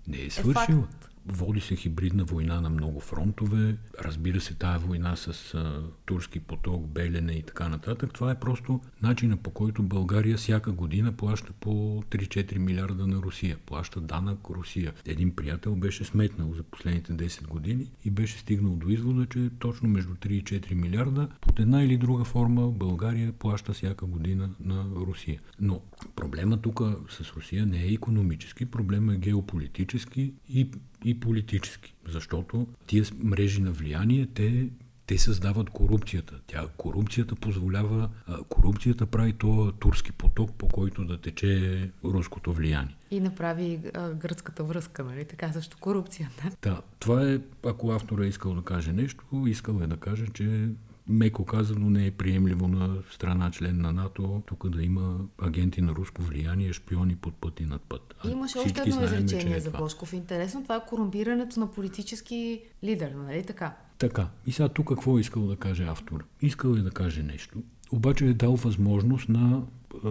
не, 0.08 0.18
не 0.18 0.24
е 0.24 0.30
свършила. 0.30 0.80
Е 0.80 0.82
факт. 0.82 1.09
Води 1.26 1.62
се 1.62 1.76
хибридна 1.76 2.24
война 2.24 2.62
на 2.62 2.70
много 2.70 3.00
фронтове. 3.00 3.78
Разбира 4.02 4.42
се, 4.42 4.54
тая 4.54 4.80
война 4.80 5.16
с 5.16 5.54
а, 5.54 5.84
турски 6.06 6.40
поток, 6.40 6.88
Белене 6.88 7.34
и 7.34 7.44
така 7.44 7.70
нататък. 7.70 8.14
Това 8.14 8.32
е 8.32 8.40
просто 8.40 8.82
начина 9.02 9.38
по 9.38 9.52
който 9.52 9.84
България 9.84 10.38
всяка 10.38 10.72
година 10.72 11.12
плаща 11.12 11.54
по 11.54 11.70
3-4 12.10 12.58
милиарда 12.58 13.08
на 13.08 13.16
Русия. 13.16 13.58
Плаща 13.66 14.02
данък 14.02 14.40
Русия. 14.50 14.94
Един 15.06 15.36
приятел 15.36 15.76
беше 15.76 16.04
сметнал 16.04 16.54
за 16.54 16.64
последните 16.64 17.14
10 17.14 17.48
години 17.48 17.92
и 18.06 18.12
беше 18.12 18.38
стигнал 18.38 18.76
до 18.76 18.90
извода, 18.90 19.26
че 19.26 19.50
точно 19.60 19.90
между 19.90 20.14
3 20.14 20.28
и 20.28 20.44
4 20.44 20.74
милиарда 20.74 21.30
под 21.42 21.60
една 21.60 21.84
или 21.84 21.98
друга 21.98 22.24
форма 22.24 22.72
България 22.72 23.34
плаща 23.34 23.74
всяка 23.74 24.06
година 24.06 24.50
на 24.60 24.86
Русия. 24.96 25.42
Но 25.60 25.82
проблема 26.16 26.62
тук 26.62 26.82
с 27.10 27.34
Русия 27.36 27.66
не 27.66 27.84
е 27.84 27.94
економически, 27.94 28.66
проблема 28.66 29.14
е 29.14 29.18
геополитически 29.18 30.34
и 30.50 30.72
и 31.06 31.20
политически. 31.20 31.94
Защото 32.08 32.68
тия 32.88 33.06
мрежи 33.24 33.62
на 33.62 33.72
влияние, 33.72 34.28
те 34.34 34.70
те 35.10 35.18
създават 35.18 35.70
корупцията. 35.70 36.40
Тя 36.48 36.68
корупцията 36.78 37.36
позволява, 37.36 38.10
корупцията 38.50 39.06
прави 39.06 39.34
то 39.34 39.72
турски 39.80 40.12
поток, 40.12 40.54
по 40.54 40.68
който 40.68 41.06
да 41.06 41.22
тече 41.22 41.92
руското 42.04 42.54
влияние. 42.54 42.96
И 43.12 43.20
направи 43.20 43.80
а, 43.94 44.10
гръцката 44.10 44.64
връзка, 44.64 45.04
нали? 45.04 45.26
Така 45.26 45.52
също 45.52 45.78
корупцията. 45.80 46.50
Да, 46.62 46.82
това 47.00 47.32
е, 47.32 47.40
ако 47.66 47.92
автора 47.92 48.26
е 48.26 48.28
искал 48.28 48.54
да 48.54 48.62
каже 48.62 48.94
нещо, 48.94 49.46
искал 49.48 49.80
е 49.84 49.88
да 49.88 49.98
каже, 49.98 50.26
че 50.34 50.70
меко 51.10 51.46
казано 51.46 51.90
не 51.90 52.06
е 52.06 52.12
приемливо 52.12 52.68
на 52.68 52.98
страна 53.12 53.52
член 53.52 53.82
на 53.82 53.94
НАТО 53.94 54.42
тук 54.46 54.70
да 54.70 54.84
има 54.84 55.18
агенти 55.42 55.82
на 55.82 55.92
руско 55.92 56.22
влияние, 56.22 56.74
шпиони 56.74 57.16
под 57.16 57.36
път 57.36 57.60
и 57.60 57.66
над 57.66 57.82
път. 57.82 58.16
А 58.26 58.30
Имаше 58.30 58.60
още 58.60 58.82
едно 58.82 59.04
изречение 59.04 59.58
е 59.58 59.60
за 59.60 59.72
Бошков. 59.72 60.14
Интересно, 60.14 60.64
това 60.64 60.76
е 60.76 60.86
корумпирането 60.88 61.60
на 61.60 61.72
политически 61.72 62.62
лидер, 62.84 63.12
нали 63.12 63.44
така? 63.46 63.76
Така. 63.98 64.28
И 64.46 64.52
сега 64.52 64.70
тук 64.70 64.88
какво 64.88 65.18
е 65.18 65.22
искал 65.22 65.48
да 65.48 65.56
каже 65.56 65.84
автор? 65.84 66.26
Искал 66.42 66.70
е 66.70 66.82
да 66.82 66.92
каже 66.92 67.24
нещо, 67.24 67.62
обаче 67.92 68.26
е 68.26 68.34
дал 68.34 68.56
възможност 68.56 69.30
на 69.30 69.62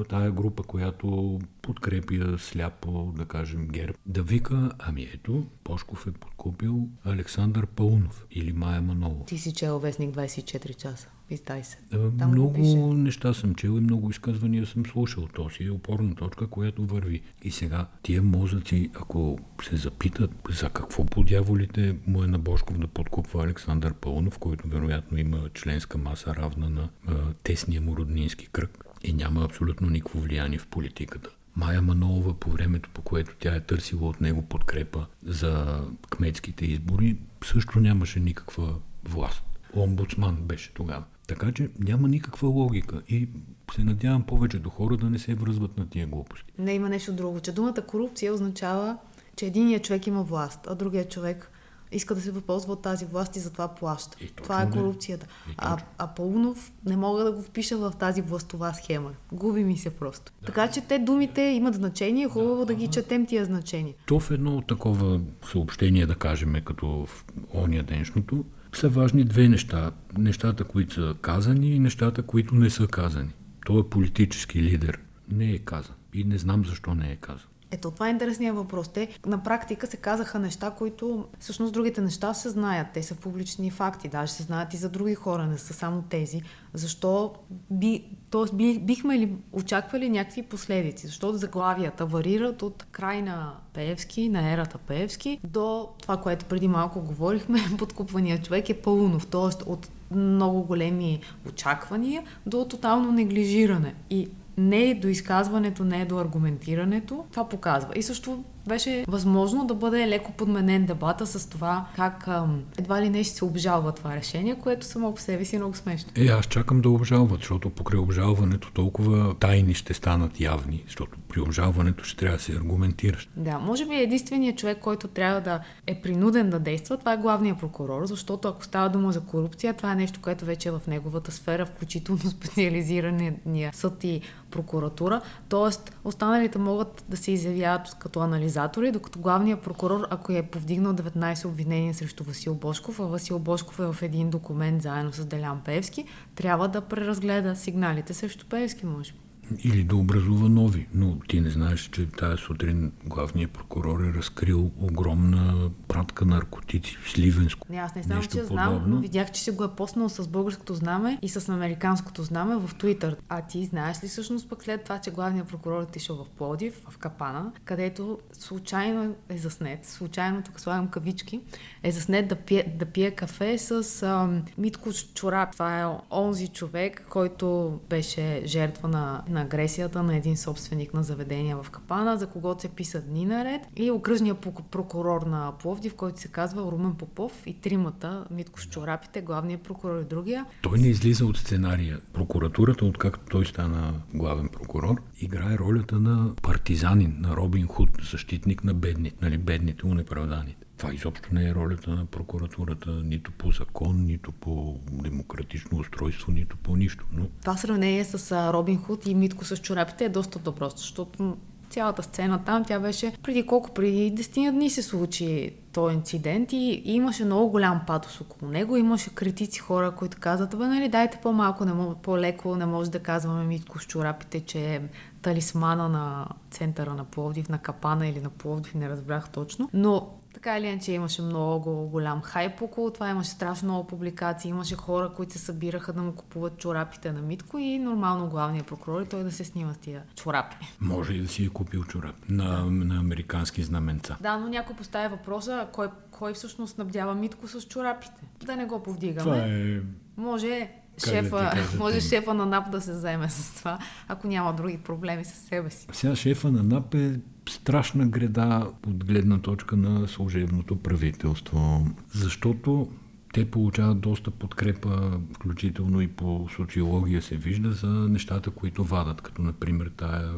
тая 0.08 0.32
група, 0.32 0.62
която 0.62 1.40
подкрепя 1.62 2.38
сляпо, 2.38 3.12
да 3.16 3.24
кажем, 3.24 3.68
ГЕРБ, 3.68 3.94
да 4.06 4.22
вика, 4.22 4.70
ами 4.78 5.02
ето, 5.14 5.46
Пошков 5.64 6.06
е 6.06 6.12
подкупил 6.12 6.88
Александър 7.04 7.66
Паунов 7.66 8.26
или 8.30 8.52
Майя 8.52 8.82
Манова. 8.82 9.24
Ти 9.24 9.38
си 9.38 9.52
чел 9.52 9.78
вестник 9.78 10.14
24 10.14 10.74
часа. 10.74 11.08
Издай 11.30 11.64
се. 11.64 11.78
Там 12.18 12.30
много 12.30 12.94
неща 12.94 13.34
съм 13.34 13.54
чел 13.54 13.68
и 13.68 13.80
много 13.80 14.10
изказвания 14.10 14.66
съм 14.66 14.86
слушал. 14.86 15.28
То 15.34 15.50
си 15.50 15.64
е 15.64 15.70
опорна 15.70 16.14
точка, 16.14 16.46
която 16.46 16.86
върви. 16.86 17.22
И 17.42 17.50
сега 17.50 17.86
тия 18.02 18.22
мозъци, 18.22 18.90
ако 18.94 19.38
се 19.62 19.76
запитат 19.76 20.30
за 20.50 20.70
какво 20.70 21.06
по 21.06 21.24
дяволите 21.24 21.96
му 22.06 22.24
е 22.24 22.26
на 22.26 22.38
Бошков 22.38 22.78
да 22.78 22.86
подкупва 22.86 23.44
Александър 23.44 23.94
Пълнов, 23.94 24.38
който 24.38 24.68
вероятно 24.68 25.18
има 25.18 25.48
членска 25.54 25.98
маса 25.98 26.34
равна 26.34 26.70
на 26.70 26.88
а, 27.06 27.14
тесния 27.42 27.80
му 27.80 27.96
роднински 27.96 28.48
кръг 28.48 28.84
и 29.04 29.12
няма 29.12 29.44
абсолютно 29.44 29.90
никакво 29.90 30.20
влияние 30.20 30.58
в 30.58 30.66
политиката. 30.66 31.30
Майя 31.56 31.82
Манолова 31.82 32.34
по 32.34 32.50
времето, 32.50 32.90
по 32.94 33.02
което 33.02 33.36
тя 33.38 33.54
е 33.54 33.60
търсила 33.60 34.08
от 34.08 34.20
него 34.20 34.42
подкрепа 34.42 35.06
за 35.22 35.82
кметските 36.10 36.66
избори, 36.66 37.16
също 37.44 37.80
нямаше 37.80 38.20
никаква 38.20 38.74
власт. 39.04 39.42
Омбудсман 39.76 40.36
беше 40.36 40.74
тогава. 40.74 41.04
Така 41.28 41.52
че 41.52 41.68
няма 41.78 42.08
никаква 42.08 42.48
логика 42.48 43.02
и 43.08 43.28
се 43.74 43.84
надявам 43.84 44.22
повечето 44.22 44.70
хора 44.70 44.96
да 44.96 45.10
не 45.10 45.18
се 45.18 45.34
връзват 45.34 45.78
на 45.78 45.88
тия 45.88 46.06
глупости. 46.06 46.52
Не 46.58 46.74
има 46.74 46.88
нещо 46.88 47.12
друго, 47.12 47.40
че 47.40 47.52
думата 47.52 47.82
корупция 47.86 48.34
означава, 48.34 48.96
че 49.36 49.46
единият 49.46 49.84
човек 49.84 50.06
има 50.06 50.22
власт, 50.22 50.60
а 50.66 50.74
другият 50.74 51.10
човек 51.10 51.50
иска 51.92 52.14
да 52.14 52.20
се 52.20 52.30
възползва 52.30 52.72
от 52.72 52.82
тази 52.82 53.04
власт 53.04 53.36
и 53.36 53.40
затова 53.40 53.68
плаща. 53.68 54.16
И 54.20 54.28
това 54.28 54.62
е 54.62 54.70
корупцията. 54.70 55.26
а, 55.56 55.78
а 55.98 56.06
Паунов 56.06 56.72
не 56.86 56.96
мога 56.96 57.24
да 57.24 57.32
го 57.32 57.42
впиша 57.42 57.76
в 57.76 57.92
тази 57.98 58.22
властова 58.22 58.72
схема. 58.72 59.10
Губи 59.32 59.64
ми 59.64 59.76
се 59.76 59.90
просто. 59.90 60.32
Да. 60.40 60.46
Така 60.46 60.70
че 60.70 60.80
те 60.80 60.98
думите 60.98 61.42
имат 61.42 61.74
значение, 61.74 62.28
хубаво 62.28 62.58
да, 62.58 62.66
да 62.66 62.74
ги 62.74 62.88
четем 62.88 63.26
тия 63.26 63.44
значения. 63.44 63.94
То 64.06 64.20
в 64.20 64.30
едно 64.30 64.62
такова 64.62 65.20
съобщение, 65.50 66.06
да 66.06 66.14
кажем, 66.14 66.54
като 66.64 67.06
в 67.06 67.24
ония 67.54 67.82
деншното, 67.82 68.44
са 68.76 68.88
важни 68.88 69.24
две 69.24 69.48
неща. 69.48 69.90
Нещата, 70.18 70.64
които 70.64 70.94
са 70.94 71.14
казани 71.20 71.74
и 71.74 71.78
нещата, 71.78 72.22
които 72.22 72.54
не 72.54 72.70
са 72.70 72.86
казани. 72.86 73.30
Той 73.66 73.80
е 73.80 73.90
политически 73.90 74.62
лидер. 74.62 74.98
Не 75.32 75.50
е 75.50 75.58
казан. 75.58 75.94
И 76.14 76.24
не 76.24 76.38
знам 76.38 76.64
защо 76.64 76.94
не 76.94 77.12
е 77.12 77.16
казан. 77.16 77.48
Ето, 77.70 77.90
това 77.90 78.08
е 78.08 78.10
интересният 78.10 78.56
въпрос. 78.56 78.88
Те 78.88 79.08
на 79.26 79.42
практика 79.42 79.86
се 79.86 79.96
казаха 79.96 80.38
неща, 80.38 80.70
които 80.70 81.24
всъщност 81.38 81.72
другите 81.72 82.00
неща 82.00 82.34
се 82.34 82.48
знаят. 82.48 82.86
Те 82.94 83.02
са 83.02 83.14
публични 83.14 83.70
факти, 83.70 84.08
даже 84.08 84.32
се 84.32 84.42
знаят 84.42 84.74
и 84.74 84.76
за 84.76 84.88
други 84.88 85.14
хора, 85.14 85.46
не 85.46 85.58
са 85.58 85.74
само 85.74 86.02
тези. 86.02 86.42
Защо 86.74 87.34
би, 87.70 88.04
т.е. 88.30 88.56
Би, 88.56 88.78
бихме 88.78 89.18
ли 89.18 89.36
очаквали 89.52 90.08
някакви 90.08 90.42
последици? 90.42 91.06
Защото 91.06 91.38
заглавията 91.38 92.06
варират 92.06 92.62
от 92.62 92.86
край 92.90 93.22
на 93.22 93.54
Пеевски, 93.72 94.28
на 94.28 94.52
ерата 94.52 94.78
Пеевски, 94.78 95.40
до 95.44 95.88
това, 96.02 96.16
което 96.16 96.44
преди 96.44 96.68
малко 96.68 97.00
говорихме, 97.00 97.58
подкупвания 97.78 98.42
човек 98.42 98.68
е 98.68 98.80
Паунов, 98.80 99.26
т.е. 99.26 99.70
от 99.70 99.88
много 100.10 100.62
големи 100.62 101.20
очаквания 101.48 102.22
до 102.46 102.64
тотално 102.64 103.12
неглижиране. 103.12 103.94
И 104.10 104.28
не 104.58 104.90
е 104.90 104.94
до 104.94 105.08
изказването, 105.08 105.84
не 105.84 106.02
е 106.02 106.04
до 106.04 106.18
аргументирането. 106.18 107.24
Това 107.30 107.48
показва. 107.48 107.92
И 107.96 108.02
също 108.02 108.44
беше 108.66 109.04
възможно 109.08 109.66
да 109.66 109.74
бъде 109.74 110.08
леко 110.08 110.32
подменен 110.32 110.86
дебата 110.86 111.26
с 111.26 111.50
това 111.50 111.86
как 111.96 112.28
ам, 112.28 112.62
едва 112.78 113.02
ли 113.02 113.10
не 113.10 113.24
ще 113.24 113.34
се 113.34 113.44
обжалва 113.44 113.92
това 113.92 114.16
решение, 114.16 114.54
което 114.54 114.86
само 114.86 115.14
по 115.14 115.20
себе 115.20 115.44
си 115.44 115.56
е 115.56 115.58
много 115.58 115.74
смешно. 115.74 116.10
Е, 116.16 116.26
аз 116.26 116.46
чакам 116.46 116.80
да 116.80 116.90
обжалват, 116.90 117.40
защото 117.40 117.70
покрай 117.70 118.00
обжалването 118.00 118.72
толкова 118.72 119.34
тайни 119.34 119.74
ще 119.74 119.94
станат 119.94 120.40
явни, 120.40 120.82
защото 120.86 121.18
при 121.28 121.40
обжалването 121.40 122.04
ще 122.04 122.16
трябва 122.16 122.36
да 122.36 122.42
се 122.42 122.52
аргументираш. 122.52 123.28
Да, 123.36 123.58
може 123.58 123.86
би 123.86 123.94
единственият 123.94 124.58
човек, 124.58 124.78
който 124.78 125.08
трябва 125.08 125.40
да 125.40 125.60
е 125.86 126.00
принуден 126.00 126.50
да 126.50 126.58
действа, 126.58 126.96
това 126.96 127.12
е 127.12 127.16
главният 127.16 127.58
прокурор, 127.58 128.06
защото 128.06 128.48
ако 128.48 128.64
става 128.64 128.88
дума 128.88 129.12
за 129.12 129.20
корупция, 129.20 129.74
това 129.74 129.92
е 129.92 129.94
нещо, 129.94 130.20
което 130.22 130.44
вече 130.44 130.68
е 130.68 130.72
в 130.72 130.80
неговата 130.86 131.32
сфера, 131.32 131.66
включително 131.66 132.20
специализирания 132.30 133.70
съд 133.72 134.04
и 134.04 134.20
прокуратура. 134.50 135.20
Тоест, 135.48 135.96
останалите 136.04 136.58
могат 136.58 137.04
да 137.08 137.16
се 137.16 137.32
изявяват 137.32 137.96
като 137.98 138.20
анализатори, 138.20 138.57
докато 138.92 139.18
главният 139.18 139.60
прокурор, 139.60 140.06
ако 140.10 140.32
е 140.32 140.42
повдигнал 140.42 140.92
19 140.92 141.44
обвинения 141.44 141.94
срещу 141.94 142.24
Васил 142.24 142.54
Бошков, 142.54 143.00
а 143.00 143.02
Васил 143.02 143.38
Бошков 143.38 143.78
е 143.78 143.92
в 143.92 144.02
един 144.02 144.30
документ 144.30 144.82
заедно 144.82 145.12
с 145.12 145.24
Делян 145.24 145.60
Певски, 145.64 146.04
трябва 146.34 146.68
да 146.68 146.80
преразгледа 146.80 147.56
сигналите 147.56 148.14
срещу 148.14 148.46
Певски, 148.48 148.86
може 148.86 149.12
би 149.12 149.27
или 149.64 149.84
да 149.84 149.96
образува 149.96 150.48
нови. 150.48 150.86
Но 150.94 151.18
ти 151.28 151.40
не 151.40 151.50
знаеш, 151.50 151.80
че 151.80 152.06
тази 152.06 152.42
сутрин 152.42 152.92
главният 153.04 153.50
прокурор 153.50 154.00
е 154.00 154.12
разкрил 154.12 154.70
огромна 154.80 155.70
пратка 155.88 156.24
наркотици 156.24 156.96
в 157.02 157.10
Сливенско. 157.10 157.66
Не, 157.70 157.76
аз 157.76 157.94
не 157.94 158.02
знам, 158.02 158.22
че 158.22 158.28
подобно. 158.28 158.46
знам, 158.46 158.82
но 158.86 159.00
видях, 159.00 159.32
че 159.32 159.42
си 159.42 159.50
го 159.50 159.64
е 159.64 159.74
поснал 159.76 160.08
с 160.08 160.28
българското 160.28 160.74
знаме 160.74 161.18
и 161.22 161.28
с 161.28 161.48
американското 161.48 162.22
знаме 162.22 162.56
в 162.56 162.74
Твитър. 162.74 163.16
А 163.28 163.42
ти 163.42 163.64
знаеш 163.64 164.04
ли 164.04 164.08
всъщност 164.08 164.48
пък 164.48 164.64
след 164.64 164.84
това, 164.84 164.98
че 164.98 165.10
главният 165.10 165.48
прокурор 165.48 165.80
е 165.80 165.84
отишъл 165.84 166.16
в 166.16 166.28
Плодив, 166.28 166.84
в 166.90 166.98
Капана, 166.98 167.52
където 167.64 168.18
случайно 168.32 169.14
е 169.28 169.38
заснет, 169.38 169.84
случайно 169.84 170.42
тук 170.42 170.60
слагам 170.60 170.88
кавички, 170.88 171.40
е 171.82 171.92
заснет 171.92 172.28
да 172.28 172.36
пие, 172.36 172.74
да 172.78 172.86
пие 172.86 173.10
кафе 173.10 173.58
с 173.58 174.02
ам, 174.02 174.42
Митко 174.58 174.90
Чорап. 175.14 175.52
Това 175.52 175.80
е 175.80 175.86
онзи 176.10 176.48
човек, 176.48 177.06
който 177.10 177.78
беше 177.88 178.42
жертва 178.44 178.88
на, 178.88 179.22
на 179.28 179.37
агресията 179.40 180.02
на 180.02 180.16
един 180.16 180.36
собственик 180.36 180.94
на 180.94 181.02
заведения 181.02 181.62
в 181.62 181.70
Капана, 181.70 182.16
за 182.16 182.26
когото 182.26 182.62
се 182.62 182.68
писа 182.68 183.00
дни 183.00 183.24
наред. 183.24 183.60
И 183.76 183.90
окръжният 183.90 184.38
прокурор 184.70 185.22
на 185.22 185.52
Пловдив, 185.58 185.94
който 185.94 186.20
се 186.20 186.28
казва 186.28 186.62
Румен 186.62 186.94
Попов 186.94 187.42
и 187.46 187.60
тримата, 187.60 188.24
Митко 188.30 188.60
с 188.60 188.66
чорапите, 188.68 189.20
главният 189.20 189.62
прокурор 189.62 190.00
и 190.00 190.04
другия. 190.04 190.46
Той 190.62 190.78
не 190.78 190.88
излиза 190.88 191.26
от 191.26 191.36
сценария. 191.36 191.98
Прокуратурата, 192.12 192.84
откакто 192.84 193.24
той 193.30 193.46
стана 193.46 193.94
главен 194.14 194.48
прокурор, 194.48 195.02
играе 195.20 195.58
ролята 195.58 195.98
на 195.98 196.34
партизанин, 196.42 197.16
на 197.18 197.36
Робин 197.36 197.66
Худ, 197.66 197.90
защитник 198.10 198.64
на 198.64 198.74
бедните, 198.74 199.16
нали, 199.22 199.38
бедните, 199.38 199.86
унеправданите. 199.86 200.57
Това 200.78 200.94
изобщо 200.94 201.28
не 201.32 201.48
е 201.48 201.54
ролята 201.54 201.90
на 201.90 202.06
прокуратурата, 202.06 202.90
нито 202.90 203.32
по 203.32 203.50
закон, 203.50 204.04
нито 204.04 204.32
по 204.32 204.80
демократично 204.90 205.78
устройство, 205.78 206.32
нито 206.32 206.56
по 206.56 206.76
нищо. 206.76 207.04
Но... 207.12 207.26
Това 207.40 207.56
сравнение 207.56 208.04
с 208.04 208.52
Робин 208.52 208.78
Худ 208.78 209.06
и 209.06 209.14
Митко 209.14 209.44
с 209.44 209.56
чорапите 209.56 210.04
е 210.04 210.08
доста 210.08 210.38
добро, 210.38 210.70
защото 210.76 211.36
цялата 211.70 212.02
сцена 212.02 212.44
там, 212.44 212.64
тя 212.64 212.80
беше 212.80 213.12
преди 213.22 213.46
колко, 213.46 213.74
преди 213.74 214.14
10 214.14 214.50
дни 214.50 214.70
се 214.70 214.82
случи 214.82 215.54
този 215.72 215.94
инцидент 215.94 216.52
и, 216.52 216.82
имаше 216.84 217.24
много 217.24 217.50
голям 217.50 217.80
патос 217.86 218.20
около 218.20 218.50
него. 218.50 218.76
Имаше 218.76 219.14
критици 219.14 219.60
хора, 219.60 219.90
които 219.90 220.16
казват, 220.20 220.58
бе, 220.58 220.66
нали, 220.66 220.88
дайте 220.88 221.18
по-малко, 221.22 221.64
не 221.64 221.72
мож, 221.72 221.94
по-леко, 222.02 222.56
не 222.56 222.66
може 222.66 222.90
да 222.90 222.98
казваме 222.98 223.44
Митко 223.44 223.78
с 223.78 223.86
чорапите, 223.86 224.40
че 224.40 224.74
е 224.74 224.80
талисмана 225.22 225.88
на 225.88 226.28
центъра 226.50 226.94
на 226.94 227.04
Пловдив, 227.04 227.48
на 227.48 227.58
Капана 227.58 228.08
или 228.08 228.20
на 228.20 228.30
Пловдив, 228.30 228.74
не 228.74 228.88
разбрах 228.88 229.30
точно. 229.30 229.70
Но 229.72 230.17
така 230.34 230.58
или 230.58 230.66
иначе 230.66 230.92
имаше 230.92 231.22
много 231.22 231.88
голям 231.88 232.22
хайп 232.22 232.62
около 232.62 232.90
това, 232.90 233.08
имаше 233.08 233.30
страшно 233.30 233.68
много 233.68 233.86
публикации, 233.86 234.48
имаше 234.48 234.74
хора, 234.74 235.12
които 235.16 235.32
се 235.32 235.38
събираха 235.38 235.92
да 235.92 236.02
му 236.02 236.12
купуват 236.12 236.58
чорапите 236.58 237.12
на 237.12 237.22
Митко 237.22 237.58
и 237.58 237.78
нормално 237.78 238.28
главният 238.28 238.66
прокурор 238.66 239.02
и 239.02 239.06
той 239.06 239.24
да 239.24 239.32
се 239.32 239.44
снима 239.44 239.74
с 239.74 239.78
тия 239.78 240.02
чорапи. 240.16 240.56
Може 240.80 241.12
и 241.12 241.20
да 241.20 241.28
си 241.28 241.44
е 241.44 241.48
купил 241.48 241.84
чорап 241.84 242.16
на, 242.28 242.64
на 242.70 242.98
американски 242.98 243.62
знаменца. 243.62 244.16
Да, 244.20 244.36
но 244.36 244.48
някой 244.48 244.76
поставя 244.76 245.08
въпроса, 245.08 245.66
кой, 245.72 245.88
кой 246.10 246.34
всъщност 246.34 246.74
снабдява 246.74 247.14
Митко 247.14 247.48
с 247.48 247.62
чорапите. 247.62 248.20
Да 248.46 248.56
не 248.56 248.64
го 248.64 248.82
повдигаме. 248.82 249.20
Това 249.20 249.36
е... 249.36 249.80
Може 250.16 250.70
шефа, 251.04 251.50
кажа, 251.52 251.68
може 251.78 252.00
шефа 252.00 252.34
на 252.34 252.46
НАП 252.46 252.70
да 252.70 252.80
се 252.80 252.92
заеме 252.92 253.28
с 253.28 253.54
това, 253.54 253.78
ако 254.08 254.26
няма 254.26 254.54
други 254.54 254.78
проблеми 254.78 255.24
с 255.24 255.34
себе 255.34 255.70
си. 255.70 255.86
Сега 255.92 256.16
шефа 256.16 256.50
на 256.50 256.62
НАП 256.62 256.94
е 256.94 257.20
страшна 257.50 258.06
греда 258.06 258.70
от 258.86 259.04
гледна 259.04 259.38
точка 259.38 259.76
на 259.76 260.08
служебното 260.08 260.76
правителство, 260.76 261.86
защото 262.12 262.88
те 263.32 263.50
получават 263.50 264.00
доста 264.00 264.30
подкрепа, 264.30 265.20
включително 265.34 266.00
и 266.00 266.08
по 266.08 266.48
социология 266.56 267.22
се 267.22 267.36
вижда 267.36 267.72
за 267.72 267.88
нещата, 267.88 268.50
които 268.50 268.84
вадат, 268.84 269.20
като 269.20 269.42
например 269.42 269.90
тая 269.96 270.30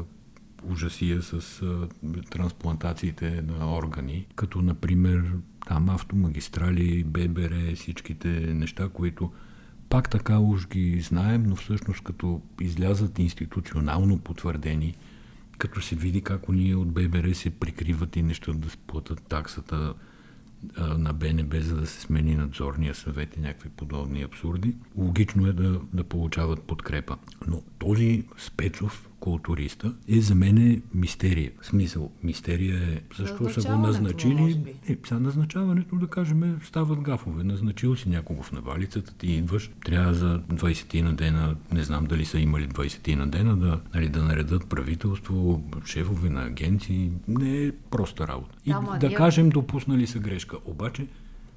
ужасия 0.70 1.22
с 1.22 1.62
а, 1.62 1.88
трансплантациите 2.30 3.42
на 3.42 3.76
органи, 3.76 4.26
като 4.36 4.62
например 4.62 5.32
там 5.66 5.88
автомагистрали, 5.88 7.04
ББР, 7.04 7.74
всичките 7.74 8.28
неща, 8.28 8.88
които 8.88 9.32
пак 9.88 10.10
така 10.10 10.38
уж 10.38 10.68
ги 10.68 11.00
знаем, 11.00 11.42
но 11.42 11.56
всъщност 11.56 12.04
като 12.04 12.40
излязат 12.60 13.18
институционално 13.18 14.18
потвърдени, 14.18 14.94
като 15.60 15.80
се 15.80 15.96
види 15.96 16.22
как 16.22 16.48
ние 16.48 16.76
от 16.76 16.92
ББР 16.92 17.34
се 17.34 17.50
прикриват 17.50 18.16
и 18.16 18.22
неща 18.22 18.52
да 18.52 18.70
сплатят 18.70 19.22
таксата 19.22 19.94
а, 20.76 20.98
на 20.98 21.12
БНБ, 21.12 21.60
за 21.60 21.76
да 21.76 21.86
се 21.86 22.00
смени 22.00 22.34
надзорния 22.34 22.94
съвет 22.94 23.36
и 23.36 23.40
някакви 23.40 23.68
подобни 23.68 24.22
абсурди, 24.22 24.74
логично 24.96 25.46
е 25.46 25.52
да, 25.52 25.80
да 25.92 26.04
получават 26.04 26.62
подкрепа. 26.62 27.16
Но 27.46 27.62
този 27.78 28.24
Спецов 28.38 29.09
културиста 29.20 29.94
е 30.08 30.20
за 30.20 30.34
мен 30.34 30.58
е 30.58 30.80
мистерия. 30.94 31.50
В 31.60 31.66
смисъл, 31.66 32.10
мистерия 32.22 32.78
е 32.78 33.00
защо 33.18 33.50
са 33.50 33.68
го 33.68 33.78
назначили. 33.78 34.76
Е, 34.88 34.96
сега 35.04 35.20
назначаването, 35.20 35.96
да 35.96 36.06
кажем, 36.06 36.60
стават 36.64 37.00
гафове. 37.00 37.44
Назначил 37.44 37.96
си 37.96 38.08
някого 38.08 38.42
в 38.42 38.52
навалицата, 38.52 39.14
ти 39.14 39.32
идваш, 39.32 39.70
трябва 39.84 40.14
за 40.14 40.40
20 40.40 41.02
на 41.02 41.14
дена, 41.14 41.56
не 41.72 41.82
знам 41.82 42.06
дали 42.06 42.24
са 42.24 42.38
имали 42.38 42.68
20 42.68 43.14
на 43.14 43.26
дена, 43.26 43.56
да, 43.56 43.80
нали, 43.94 44.08
да 44.08 44.22
наредат 44.22 44.66
правителство, 44.66 45.62
шефове 45.86 46.30
на 46.30 46.44
агенции. 46.44 47.10
Не 47.28 47.64
е 47.64 47.72
проста 47.72 48.28
работа. 48.28 48.56
И 48.66 48.70
да, 48.70 48.98
да 49.00 49.14
кажем, 49.14 49.48
допуснали 49.48 50.06
са 50.06 50.18
грешка. 50.18 50.56
Обаче 50.64 51.06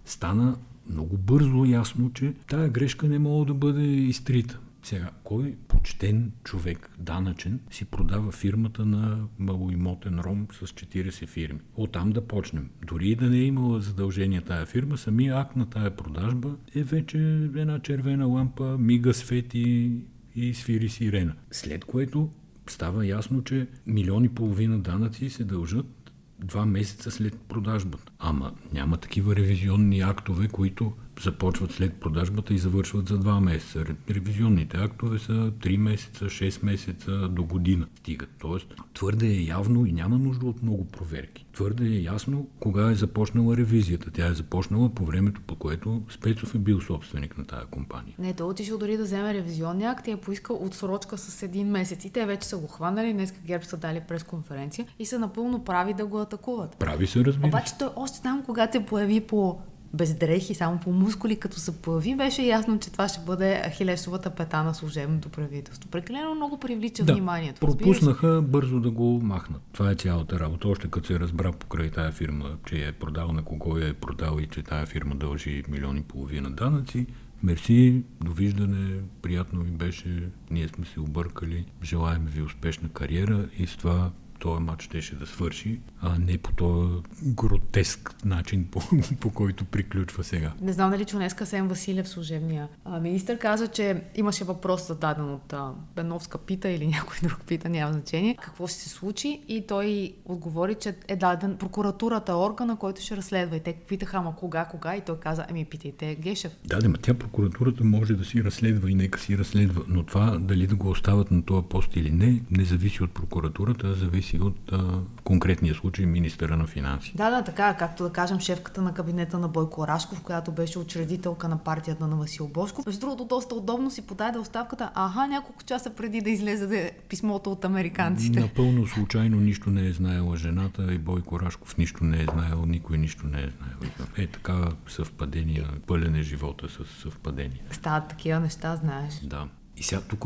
стана 0.05 0.55
много 0.89 1.17
бързо 1.17 1.65
ясно, 1.65 2.11
че 2.13 2.33
тая 2.47 2.69
грешка 2.69 3.07
не 3.07 3.19
мога 3.19 3.45
да 3.45 3.53
бъде 3.53 3.83
изтрита. 3.83 4.59
Сега, 4.83 5.09
кой 5.23 5.55
почтен 5.67 6.31
човек, 6.43 6.89
данъчен, 6.99 7.59
си 7.71 7.85
продава 7.85 8.31
фирмата 8.31 8.85
на 8.85 9.27
малоимотен 9.39 10.19
ром 10.19 10.47
с 10.51 10.67
40 10.67 11.27
фирми? 11.27 11.59
Оттам 11.75 12.11
да 12.11 12.27
почнем. 12.27 12.69
Дори 12.87 13.09
и 13.09 13.15
да 13.15 13.29
не 13.29 13.37
е 13.37 13.43
имала 13.43 13.79
задължение 13.79 14.41
тая 14.41 14.65
фирма, 14.65 14.97
самия 14.97 15.39
акт 15.39 15.55
на 15.55 15.69
тая 15.69 15.95
продажба 15.95 16.55
е 16.75 16.83
вече 16.83 17.17
една 17.55 17.79
червена 17.79 18.25
лампа, 18.25 18.77
мига 18.77 19.13
свети 19.13 19.91
и 20.35 20.53
свири 20.53 20.89
сирена. 20.89 21.33
След 21.51 21.85
което 21.85 22.29
става 22.67 23.05
ясно, 23.05 23.43
че 23.43 23.67
милиони 23.87 24.29
половина 24.29 24.79
данъци 24.79 25.29
се 25.29 25.43
дължат 25.43 26.11
два 26.39 26.65
месеца 26.65 27.11
след 27.11 27.41
продажбата. 27.41 28.11
Ама 28.19 28.53
няма 28.73 28.97
такива 28.97 29.35
ревизионни 29.35 29.99
актове, 29.99 30.47
които 30.47 30.93
започват 31.21 31.71
след 31.71 31.93
продажбата 31.93 32.53
и 32.53 32.57
завършват 32.57 33.07
за 33.07 33.17
два 33.17 33.39
месеца. 33.39 33.85
Ревизионните 34.09 34.77
актове 34.77 35.19
са 35.19 35.31
3 35.31 35.77
месеца, 35.77 36.25
6 36.25 36.65
месеца 36.65 37.27
до 37.27 37.43
година 37.43 37.87
стигат. 37.95 38.29
Тоест, 38.39 38.67
твърде 38.93 39.27
е 39.27 39.43
явно 39.43 39.85
и 39.85 39.91
няма 39.91 40.17
нужда 40.17 40.45
от 40.45 40.63
много 40.63 40.85
проверки. 40.85 41.45
Твърде 41.53 41.85
е 41.85 42.01
ясно 42.01 42.47
кога 42.59 42.91
е 42.91 42.95
започнала 42.95 43.57
ревизията. 43.57 44.11
Тя 44.11 44.27
е 44.27 44.33
започнала 44.33 44.89
по 44.89 45.05
времето, 45.05 45.41
по 45.47 45.55
което 45.55 46.01
Спецов 46.09 46.55
е 46.55 46.57
бил 46.57 46.81
собственик 46.81 47.37
на 47.37 47.45
тази 47.45 47.65
компания. 47.65 48.15
Не, 48.19 48.33
той 48.33 48.47
отишъл 48.47 48.77
дори 48.77 48.97
да 48.97 49.03
вземе 49.03 49.33
ревизионния 49.33 49.91
акт 49.91 50.07
и 50.07 50.11
е 50.11 50.17
поискал 50.17 50.65
отсрочка 50.65 51.17
с 51.17 51.43
един 51.43 51.67
месец. 51.67 52.05
И 52.05 52.09
те 52.09 52.25
вече 52.25 52.47
са 52.47 52.57
го 52.57 52.67
хванали, 52.67 53.13
днес 53.13 53.33
ГЕРБ 53.45 53.65
са 53.65 53.77
дали 53.77 54.01
пресконференция 54.07 54.87
и 54.99 55.05
са 55.05 55.19
напълно 55.19 55.63
прави 55.63 55.93
да 55.93 56.05
го 56.05 56.19
атакуват. 56.19 56.77
Прави 56.77 57.07
се, 57.07 57.25
разбира 57.25 57.47
Обаче 57.47 57.77
той 57.79 57.89
още 57.95 58.21
там, 58.21 58.43
когато 58.45 58.77
се 58.77 58.85
появи 58.85 59.21
по 59.21 59.59
без 59.93 60.15
дрехи, 60.15 60.53
само 60.53 60.79
по 60.79 60.91
мускули, 60.91 61.35
като 61.35 61.59
се 61.59 61.81
появи, 61.81 62.15
беше 62.15 62.41
ясно, 62.41 62.79
че 62.79 62.91
това 62.91 63.07
ще 63.07 63.21
бъде 63.25 63.71
хилесовата 63.71 64.29
пета 64.29 64.63
на 64.63 64.73
служебното 64.73 65.29
правителство. 65.29 65.89
Прекалено 65.89 66.35
много 66.35 66.59
привлича 66.59 67.03
да, 67.03 67.13
вниманието. 67.13 67.59
Пропуснаха 67.59 68.41
бързо 68.41 68.79
да 68.79 68.91
го 68.91 69.19
махнат. 69.23 69.61
Това 69.71 69.91
е 69.91 69.95
цялата 69.95 70.39
работа. 70.39 70.67
Още 70.67 70.87
като 70.87 71.07
се 71.07 71.19
разбра 71.19 71.51
покрай 71.51 71.91
тая 71.91 72.11
фирма, 72.11 72.49
че 72.65 72.87
е 72.87 72.91
продал 72.91 73.31
на 73.31 73.43
кого 73.43 73.77
я 73.77 73.87
е 73.87 73.93
продал 73.93 74.39
и 74.39 74.47
че 74.47 74.63
тая 74.63 74.85
фирма 74.85 75.15
дължи 75.15 75.63
милиони 75.69 75.99
и 75.99 76.03
половина 76.03 76.51
данъци, 76.51 77.07
Мерси, 77.43 78.03
довиждане, 78.23 79.01
приятно 79.21 79.63
ми 79.63 79.71
беше, 79.71 80.29
ние 80.51 80.67
сме 80.67 80.85
се 80.85 80.99
объркали, 80.99 81.65
желаем 81.83 82.25
ви 82.25 82.41
успешна 82.41 82.89
кариера 82.89 83.45
и 83.57 83.67
с 83.67 83.77
това 83.77 84.11
този 84.39 84.63
матч 84.63 84.83
щеше 84.83 85.15
да 85.15 85.27
свърши, 85.27 85.79
а 86.01 86.19
не 86.19 86.37
по 86.37 86.51
този 86.51 86.93
гротеск 87.23 88.25
начин, 88.25 88.67
по, 88.71 88.81
по 89.19 89.29
който 89.29 89.65
приключва 89.65 90.23
сега. 90.23 90.51
Не 90.61 90.73
знам 90.73 90.91
дали 90.91 91.05
Чунеска 91.05 91.45
Сен 91.45 91.67
Василев, 91.67 92.09
служебния 92.09 92.67
а, 92.85 92.99
министр, 92.99 93.37
каза, 93.37 93.67
че 93.67 94.01
имаше 94.15 94.43
въпрос 94.43 94.87
зададен 94.87 95.33
от 95.33 95.53
а, 95.53 95.71
Беновска 95.95 96.37
пита 96.37 96.69
или 96.69 96.87
някой 96.95 97.17
друг 97.23 97.41
пита, 97.47 97.69
няма 97.69 97.93
значение, 97.93 98.35
какво 98.41 98.67
ще 98.67 98.79
се 98.79 98.89
случи 98.89 99.41
и 99.47 99.67
той 99.67 100.13
отговори, 100.25 100.75
че 100.75 100.95
е 101.07 101.15
даден 101.15 101.57
прокуратурата 101.57 102.35
органа, 102.35 102.75
който 102.75 103.01
ще 103.01 103.17
разследва. 103.17 103.55
И 103.55 103.59
те 103.59 103.73
питаха, 103.87 104.17
ама 104.17 104.35
кога, 104.35 104.65
кога? 104.65 104.95
И 104.95 105.01
той 105.01 105.19
каза, 105.19 105.45
ами 105.49 105.65
питайте 105.65 106.15
Гешев. 106.15 106.51
Да, 106.65 106.79
да, 106.79 106.93
тя 106.93 107.13
прокуратурата 107.13 107.83
може 107.83 108.13
да 108.13 108.25
си 108.25 108.43
разследва 108.43 108.89
и 108.89 108.95
нека 108.95 109.19
си 109.19 109.37
разследва, 109.37 109.81
но 109.87 110.03
това 110.03 110.37
дали 110.37 110.67
да 110.67 110.75
го 110.75 110.89
остават 110.89 111.31
на 111.31 111.41
този 111.41 111.67
пост 111.69 111.95
или 111.95 112.11
не, 112.11 112.41
не 112.51 112.65
зависи 112.65 113.03
от 113.03 113.11
прокуратурата, 113.11 113.93
зависи 113.93 114.22
зависи 114.23 114.39
от 114.39 114.71
а, 114.71 114.99
конкретния 115.23 115.75
случай 115.75 116.05
министъра 116.05 116.57
на 116.57 116.67
финанси. 116.67 117.13
Да, 117.15 117.29
да, 117.29 117.41
така, 117.41 117.73
както 117.73 118.03
да 118.03 118.09
кажем 118.09 118.39
шефката 118.39 118.81
на 118.81 118.93
кабинета 118.93 119.39
на 119.39 119.47
Бойко 119.47 119.87
Рашков, 119.87 120.21
която 120.21 120.51
беше 120.51 120.79
учредителка 120.79 121.47
на 121.47 121.57
партията 121.57 122.07
на 122.07 122.15
Васил 122.15 122.47
Бошков. 122.47 122.85
Между 122.85 123.01
другото, 123.01 123.25
доста 123.25 123.55
удобно 123.55 123.91
си 123.91 124.01
подаде 124.01 124.39
оставката, 124.39 124.91
аха, 124.95 125.27
няколко 125.27 125.63
часа 125.63 125.89
преди 125.89 126.21
да 126.21 126.29
излезе 126.29 126.91
писмото 127.09 127.51
от 127.51 127.65
американците. 127.65 128.39
Напълно 128.39 128.87
случайно 128.87 129.37
нищо 129.37 129.69
не 129.69 129.87
е 129.87 129.93
знаела 129.93 130.37
жената 130.37 130.93
и 130.93 130.97
Бойко 130.97 131.39
Рашков 131.39 131.77
нищо 131.77 132.03
не 132.03 132.21
е 132.21 132.25
знаел, 132.25 132.65
никой 132.65 132.97
нищо 132.97 133.27
не 133.27 133.39
е 133.39 133.49
знаел. 133.57 133.91
Е 134.17 134.27
така 134.27 134.69
съвпадения, 134.87 135.67
пълен 135.87 136.15
е 136.15 136.21
живота 136.21 136.69
с 136.69 137.01
съвпадения. 137.01 137.61
Стават 137.71 138.07
такива 138.07 138.39
неща, 138.39 138.75
знаеш. 138.75 139.13
Да. 139.23 139.47
И 139.77 139.83
сега 139.83 140.01
тук 140.01 140.25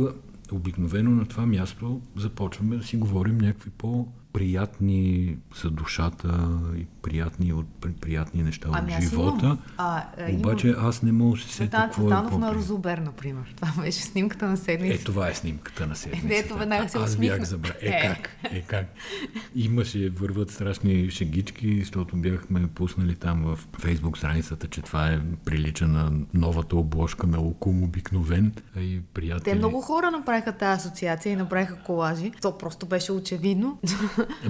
обикновено 0.51 1.11
на 1.11 1.25
това 1.25 1.45
място 1.45 2.01
започваме 2.15 2.77
да 2.77 2.83
си 2.83 2.97
говорим 2.97 3.37
някакви 3.37 3.69
по 3.69 4.07
приятни 4.37 5.37
за 5.61 5.69
душата 5.69 6.49
и 6.77 6.85
приятни, 7.01 7.53
от, 7.53 7.67
приятни 8.01 8.43
неща 8.43 8.69
ами 8.71 8.95
от 8.95 9.01
живота. 9.01 9.45
Имам, 9.45 9.59
а, 9.77 10.03
а, 10.17 10.31
Обаче 10.33 10.67
имам... 10.67 10.85
аз 10.85 11.01
не 11.01 11.11
мога 11.11 11.37
да 11.37 11.43
се 11.43 11.49
сетя 11.49 11.77
какво 11.77 12.11
е 12.11 12.29
по 12.29 12.37
на 12.37 12.53
Розобер, 12.53 12.97
например. 12.97 13.53
Това 13.55 13.83
беше 13.83 13.99
снимката 13.99 14.47
на 14.47 14.57
седмица. 14.57 15.01
Е, 15.01 15.03
това 15.03 15.29
е 15.29 15.33
снимката 15.33 15.87
на 15.87 15.95
седмица. 15.95 16.27
Ето 16.29 16.57
веднага 16.57 16.89
се 16.89 16.97
Аз 16.97 17.15
бях 17.15 17.43
забра. 17.43 17.73
Е, 17.81 17.87
е, 17.87 18.01
как? 18.01 18.29
Е, 18.51 18.61
как? 18.61 18.85
Имаше, 19.55 20.09
върват 20.09 20.51
страшни 20.51 21.11
шегички, 21.11 21.79
защото 21.79 22.15
бяхме 22.15 22.67
пуснали 22.67 23.15
там 23.15 23.43
в 23.43 23.59
фейсбук 23.79 24.17
страницата, 24.17 24.67
че 24.67 24.81
това 24.81 25.07
е 25.07 25.19
прилича 25.45 25.87
на 25.87 26.11
новата 26.33 26.75
обложка 26.75 27.27
на 27.27 27.37
Лукум 27.37 27.83
обикновен. 27.83 28.53
И 28.77 29.01
приятели... 29.13 29.53
Те 29.53 29.55
много 29.55 29.81
хора 29.81 30.11
направиха 30.11 30.51
тази 30.51 30.87
асоциация 30.87 31.33
и 31.33 31.35
направиха 31.35 31.75
колажи. 31.85 32.31
То 32.41 32.57
просто 32.57 32.85
беше 32.85 33.11
очевидно. 33.11 33.79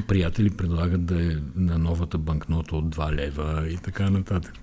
Приятели 0.07 0.49
предлагат 0.49 1.05
да 1.05 1.31
е 1.31 1.35
на 1.55 1.77
новата 1.77 2.17
банкнота 2.17 2.75
от 2.75 2.95
2 2.95 3.15
лева 3.15 3.69
и 3.69 3.77
така 3.77 4.09
нататък. 4.09 4.53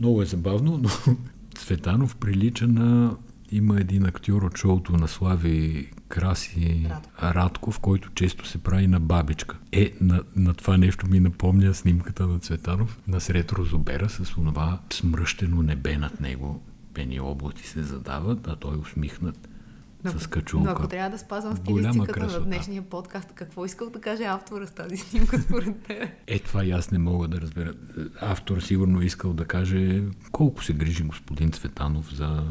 Много 0.00 0.22
е 0.22 0.26
забавно, 0.26 0.78
но 0.82 1.16
Цветанов 1.54 2.16
прилича 2.16 2.68
на... 2.68 3.16
Има 3.54 3.80
един 3.80 4.06
актьор 4.06 4.42
от 4.42 4.58
шоуто 4.58 4.92
на 4.92 5.08
Слави 5.08 5.90
Краси 6.08 6.86
Радков, 7.22 7.36
Радков 7.36 7.78
който 7.78 8.10
често 8.14 8.46
се 8.46 8.58
прави 8.58 8.86
на 8.86 9.00
бабичка. 9.00 9.58
Е, 9.72 9.92
на, 10.00 10.22
на 10.36 10.54
това 10.54 10.76
нещо 10.76 11.06
ми 11.06 11.20
напомня 11.20 11.74
снимката 11.74 12.26
на 12.26 12.38
Цветанов 12.38 12.98
насред 13.08 13.52
Розобера 13.52 14.08
с 14.08 14.24
това 14.24 14.80
смръщено 14.92 15.62
небе 15.62 15.96
над 15.96 16.20
него. 16.20 16.62
Пени 16.94 17.20
облаци 17.20 17.66
се 17.66 17.82
задават, 17.82 18.48
а 18.48 18.56
той 18.56 18.76
усмихнат 18.76 19.48
но, 20.04 20.20
с 20.20 20.26
качулка. 20.26 20.64
Но 20.64 20.70
ако 20.70 20.88
трябва 20.88 21.10
да 21.10 21.18
спазвам 21.18 21.56
стилистиката 21.56 22.26
на 22.26 22.40
днешния 22.40 22.82
подкаст, 22.82 23.32
какво 23.34 23.64
искал 23.64 23.90
да 23.90 24.00
каже 24.00 24.24
автора 24.24 24.66
с 24.66 24.70
тази 24.70 24.96
снимка 24.96 25.40
според 25.40 25.82
теб? 25.82 26.08
Е, 26.26 26.38
това 26.38 26.64
и 26.64 26.70
аз 26.70 26.90
не 26.90 26.98
мога 26.98 27.28
да 27.28 27.40
разбера. 27.40 27.74
Автор 28.20 28.60
сигурно 28.60 29.02
искал 29.02 29.32
да 29.32 29.44
каже 29.44 30.02
колко 30.32 30.64
се 30.64 30.72
грижи 30.72 31.02
господин 31.02 31.52
Цветанов 31.52 32.14
за 32.14 32.44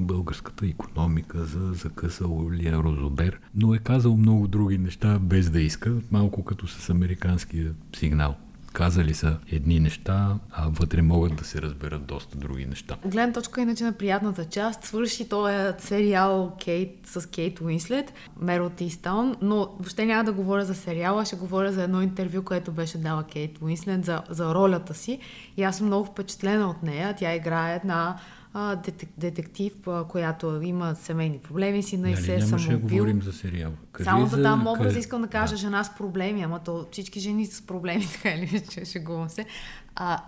българската 0.00 0.66
економика, 0.66 1.44
за 1.44 1.72
закъсал 1.72 2.50
ли 2.50 2.72
Розобер, 2.72 3.40
но 3.54 3.74
е 3.74 3.78
казал 3.78 4.16
много 4.16 4.48
други 4.48 4.78
неща 4.78 5.18
без 5.18 5.50
да 5.50 5.60
иска, 5.60 5.94
малко 6.10 6.44
като 6.44 6.66
с 6.66 6.90
американския 6.90 7.74
сигнал 7.96 8.36
казали 8.76 9.14
са 9.14 9.36
едни 9.52 9.80
неща, 9.80 10.34
а 10.50 10.68
вътре 10.68 11.02
могат 11.02 11.36
да 11.36 11.44
се 11.44 11.62
разберат 11.62 12.06
доста 12.06 12.38
други 12.38 12.66
неща. 12.66 12.96
Гледна 13.04 13.32
точка 13.32 13.60
иначе 13.60 13.84
на 13.84 13.92
приятната 13.92 14.44
част, 14.44 14.84
свърши 14.84 15.28
този 15.28 15.54
сериал 15.78 16.56
Кейт 16.64 16.98
с 17.04 17.30
Кейт 17.30 17.60
Уинслет, 17.60 18.12
Меро 18.40 18.70
Тистаун, 18.70 19.36
но 19.42 19.56
въобще 19.56 20.06
няма 20.06 20.24
да 20.24 20.32
говоря 20.32 20.64
за 20.64 20.74
сериала, 20.74 21.24
ще 21.24 21.36
говоря 21.36 21.72
за 21.72 21.82
едно 21.82 22.02
интервю, 22.02 22.42
което 22.42 22.72
беше 22.72 22.98
дала 22.98 23.24
Кейт 23.24 23.62
Уинслет 23.62 24.04
за, 24.04 24.22
за 24.30 24.54
ролята 24.54 24.94
си 24.94 25.18
и 25.56 25.62
аз 25.62 25.76
съм 25.76 25.86
много 25.86 26.04
впечатлена 26.04 26.70
от 26.70 26.82
нея. 26.82 27.14
Тя 27.18 27.34
играе 27.34 27.74
една 27.74 28.16
а, 28.58 28.76
детек, 28.76 29.08
детектив, 29.18 29.72
а, 29.86 30.04
която 30.04 30.60
има 30.62 30.94
семейни 30.94 31.38
проблеми, 31.38 31.82
си 31.82 31.96
на 31.96 32.08
нали, 32.08 32.16
се 32.16 32.34
е 32.34 32.40
самоубил. 32.40 32.78
да 32.78 32.94
говорим 32.94 33.22
за 33.22 33.32
сериал. 33.32 33.72
Кажи 33.92 34.04
Само 34.04 34.26
за... 34.26 34.36
да 34.36 34.42
там 34.42 34.66
образ 34.66 34.86
къде... 34.86 34.98
искам 34.98 35.22
да 35.22 35.28
кажа 35.28 35.52
да. 35.52 35.56
жена 35.56 35.84
с 35.84 35.96
проблеми, 35.96 36.42
ама 36.42 36.58
то 36.58 36.86
всички 36.92 37.20
жени 37.20 37.46
с 37.46 37.66
проблеми, 37.66 38.06
така 38.12 38.34
или 38.34 38.60
че 38.70 38.84
шегувам 38.84 39.28
се. 39.28 39.46
А, 39.94 40.22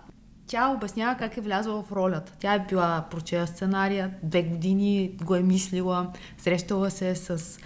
тя 0.47 0.69
обяснява 0.69 1.17
как 1.17 1.37
е 1.37 1.41
влязла 1.41 1.83
в 1.83 1.91
ролята. 1.91 2.33
Тя 2.39 2.53
е 2.53 2.65
била 2.69 3.07
прочела 3.11 3.47
сценария, 3.47 4.13
две 4.23 4.43
години 4.43 5.17
го 5.23 5.35
е 5.35 5.41
мислила, 5.41 6.11
срещала 6.37 6.91
се 6.91 7.15
с 7.15 7.59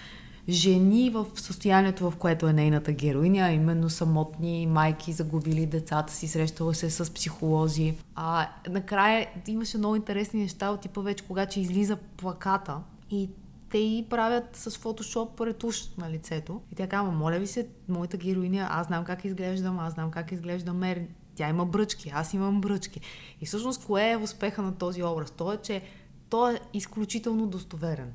жени 0.49 1.09
в 1.09 1.25
състоянието, 1.35 2.11
в 2.11 2.15
което 2.15 2.47
е 2.47 2.53
нейната 2.53 2.91
героиня, 2.91 3.51
именно 3.51 3.89
самотни 3.89 4.67
майки, 4.67 5.13
загубили 5.13 5.65
децата 5.65 6.13
си, 6.13 6.27
срещала 6.27 6.73
се 6.73 6.89
с 6.89 7.13
психолози. 7.13 7.97
А 8.15 8.49
накрая 8.69 9.27
имаше 9.47 9.77
много 9.77 9.95
интересни 9.95 10.41
неща 10.41 10.69
от 10.69 10.81
типа 10.81 11.01
вече, 11.01 11.23
когато 11.23 11.59
излиза 11.59 11.95
плаката 11.95 12.77
и 13.11 13.29
те 13.69 13.77
и 13.77 14.05
правят 14.09 14.55
с 14.55 14.77
фотошоп 14.77 15.41
ретуш 15.41 15.95
на 15.97 16.11
лицето. 16.11 16.61
И 16.71 16.75
тя 16.75 16.87
казва, 16.87 17.11
моля 17.11 17.39
ви 17.39 17.47
се, 17.47 17.67
моята 17.87 18.17
героиня, 18.17 18.67
аз 18.71 18.87
знам 18.87 19.03
как 19.05 19.25
изглеждам, 19.25 19.79
аз 19.79 19.93
знам 19.93 20.11
как 20.11 20.31
изглежда 20.31 20.73
Мер. 20.73 21.01
Тя 21.35 21.49
има 21.49 21.65
бръчки, 21.65 22.11
аз 22.15 22.33
имам 22.33 22.61
бръчки. 22.61 23.01
И 23.41 23.45
всъщност, 23.45 23.85
кое 23.85 24.11
е 24.11 24.17
успеха 24.17 24.61
на 24.61 24.77
този 24.77 25.03
образ? 25.03 25.31
То 25.31 25.53
е, 25.53 25.57
че 25.57 25.81
той 26.29 26.53
е 26.53 26.59
изключително 26.73 27.47
достоверен. 27.47 28.13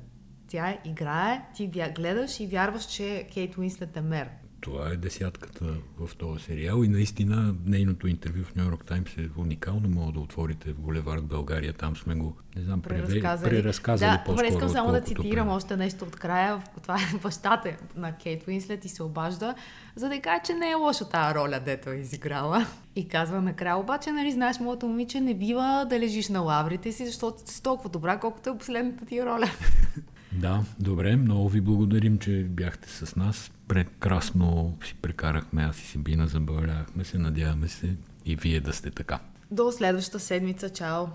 Тя 0.49 0.77
играе, 0.85 1.41
ти 1.55 1.71
гледаш 1.95 2.39
и 2.39 2.47
вярваш, 2.47 2.85
че 2.85 3.27
Кейт 3.33 3.57
Уинслет 3.57 3.97
е 3.97 4.01
мер. 4.01 4.29
Това 4.61 4.89
е 4.89 4.95
десятката 4.95 5.65
в 5.99 6.15
този 6.15 6.43
сериал 6.43 6.83
и 6.83 6.87
наистина 6.87 7.55
нейното 7.65 8.07
интервю 8.07 8.43
в 8.43 8.55
Нью 8.55 8.65
Йорк 8.65 8.85
Таймс 8.85 9.17
е 9.17 9.29
уникално. 9.37 9.89
Мога 9.89 10.11
да 10.11 10.19
отворите 10.19 10.73
в 10.73 10.79
Булевард 10.79 11.23
България, 11.23 11.73
там 11.73 11.95
сме 11.95 12.15
го, 12.15 12.37
не 12.55 12.61
знам, 12.61 12.81
преразказали, 12.81 13.49
преразказали 13.49 14.11
да, 14.11 14.23
по-скоро. 14.25 14.47
Искам 14.47 14.69
само 14.69 14.91
да 14.91 15.01
цитирам 15.01 15.47
преди. 15.47 15.55
още 15.55 15.77
нещо 15.77 16.05
от 16.05 16.15
края. 16.15 16.63
Това 16.81 16.95
е 16.95 17.17
бащата 17.23 17.77
на 17.95 18.17
Кейт 18.17 18.47
Уинслет 18.47 18.85
и 18.85 18.89
се 18.89 19.03
обажда, 19.03 19.55
за 19.95 20.09
да 20.09 20.21
каже, 20.21 20.41
че 20.45 20.53
не 20.53 20.71
е 20.71 20.75
лоша 20.75 21.09
тази 21.09 21.35
роля, 21.35 21.61
дето 21.65 21.89
е 21.89 21.95
изиграла. 21.95 22.65
И 22.95 23.07
казва 23.07 23.41
накрая, 23.41 23.77
обаче, 23.77 24.11
нали, 24.11 24.31
знаеш, 24.31 24.59
моето 24.59 24.87
момиче 24.87 25.21
не 25.21 25.33
бива 25.33 25.85
да 25.89 25.99
лежиш 25.99 26.29
на 26.29 26.39
лаврите 26.39 26.91
си, 26.91 27.05
защото 27.05 27.51
си 27.51 27.63
толкова 27.63 27.89
добра, 27.89 28.19
колкото 28.19 28.49
е 28.49 28.57
последната 28.57 29.05
ти 29.05 29.25
роля. 29.25 29.49
Да, 30.33 30.63
добре. 30.79 31.15
Много 31.15 31.49
ви 31.49 31.61
благодарим, 31.61 32.17
че 32.17 32.43
бяхте 32.49 32.89
с 32.89 33.15
нас. 33.15 33.51
Прекрасно 33.67 34.77
си 34.85 34.95
прекарахме, 35.01 35.63
аз 35.63 35.79
и 35.81 35.85
Сибина, 35.85 36.27
забавлявахме 36.27 37.03
се. 37.03 37.17
Надяваме 37.17 37.67
се 37.67 37.95
и 38.25 38.35
вие 38.35 38.59
да 38.59 38.73
сте 38.73 38.91
така. 38.91 39.19
До 39.51 39.71
следващата 39.71 40.19
седмица. 40.19 40.69
Чао! 40.69 41.05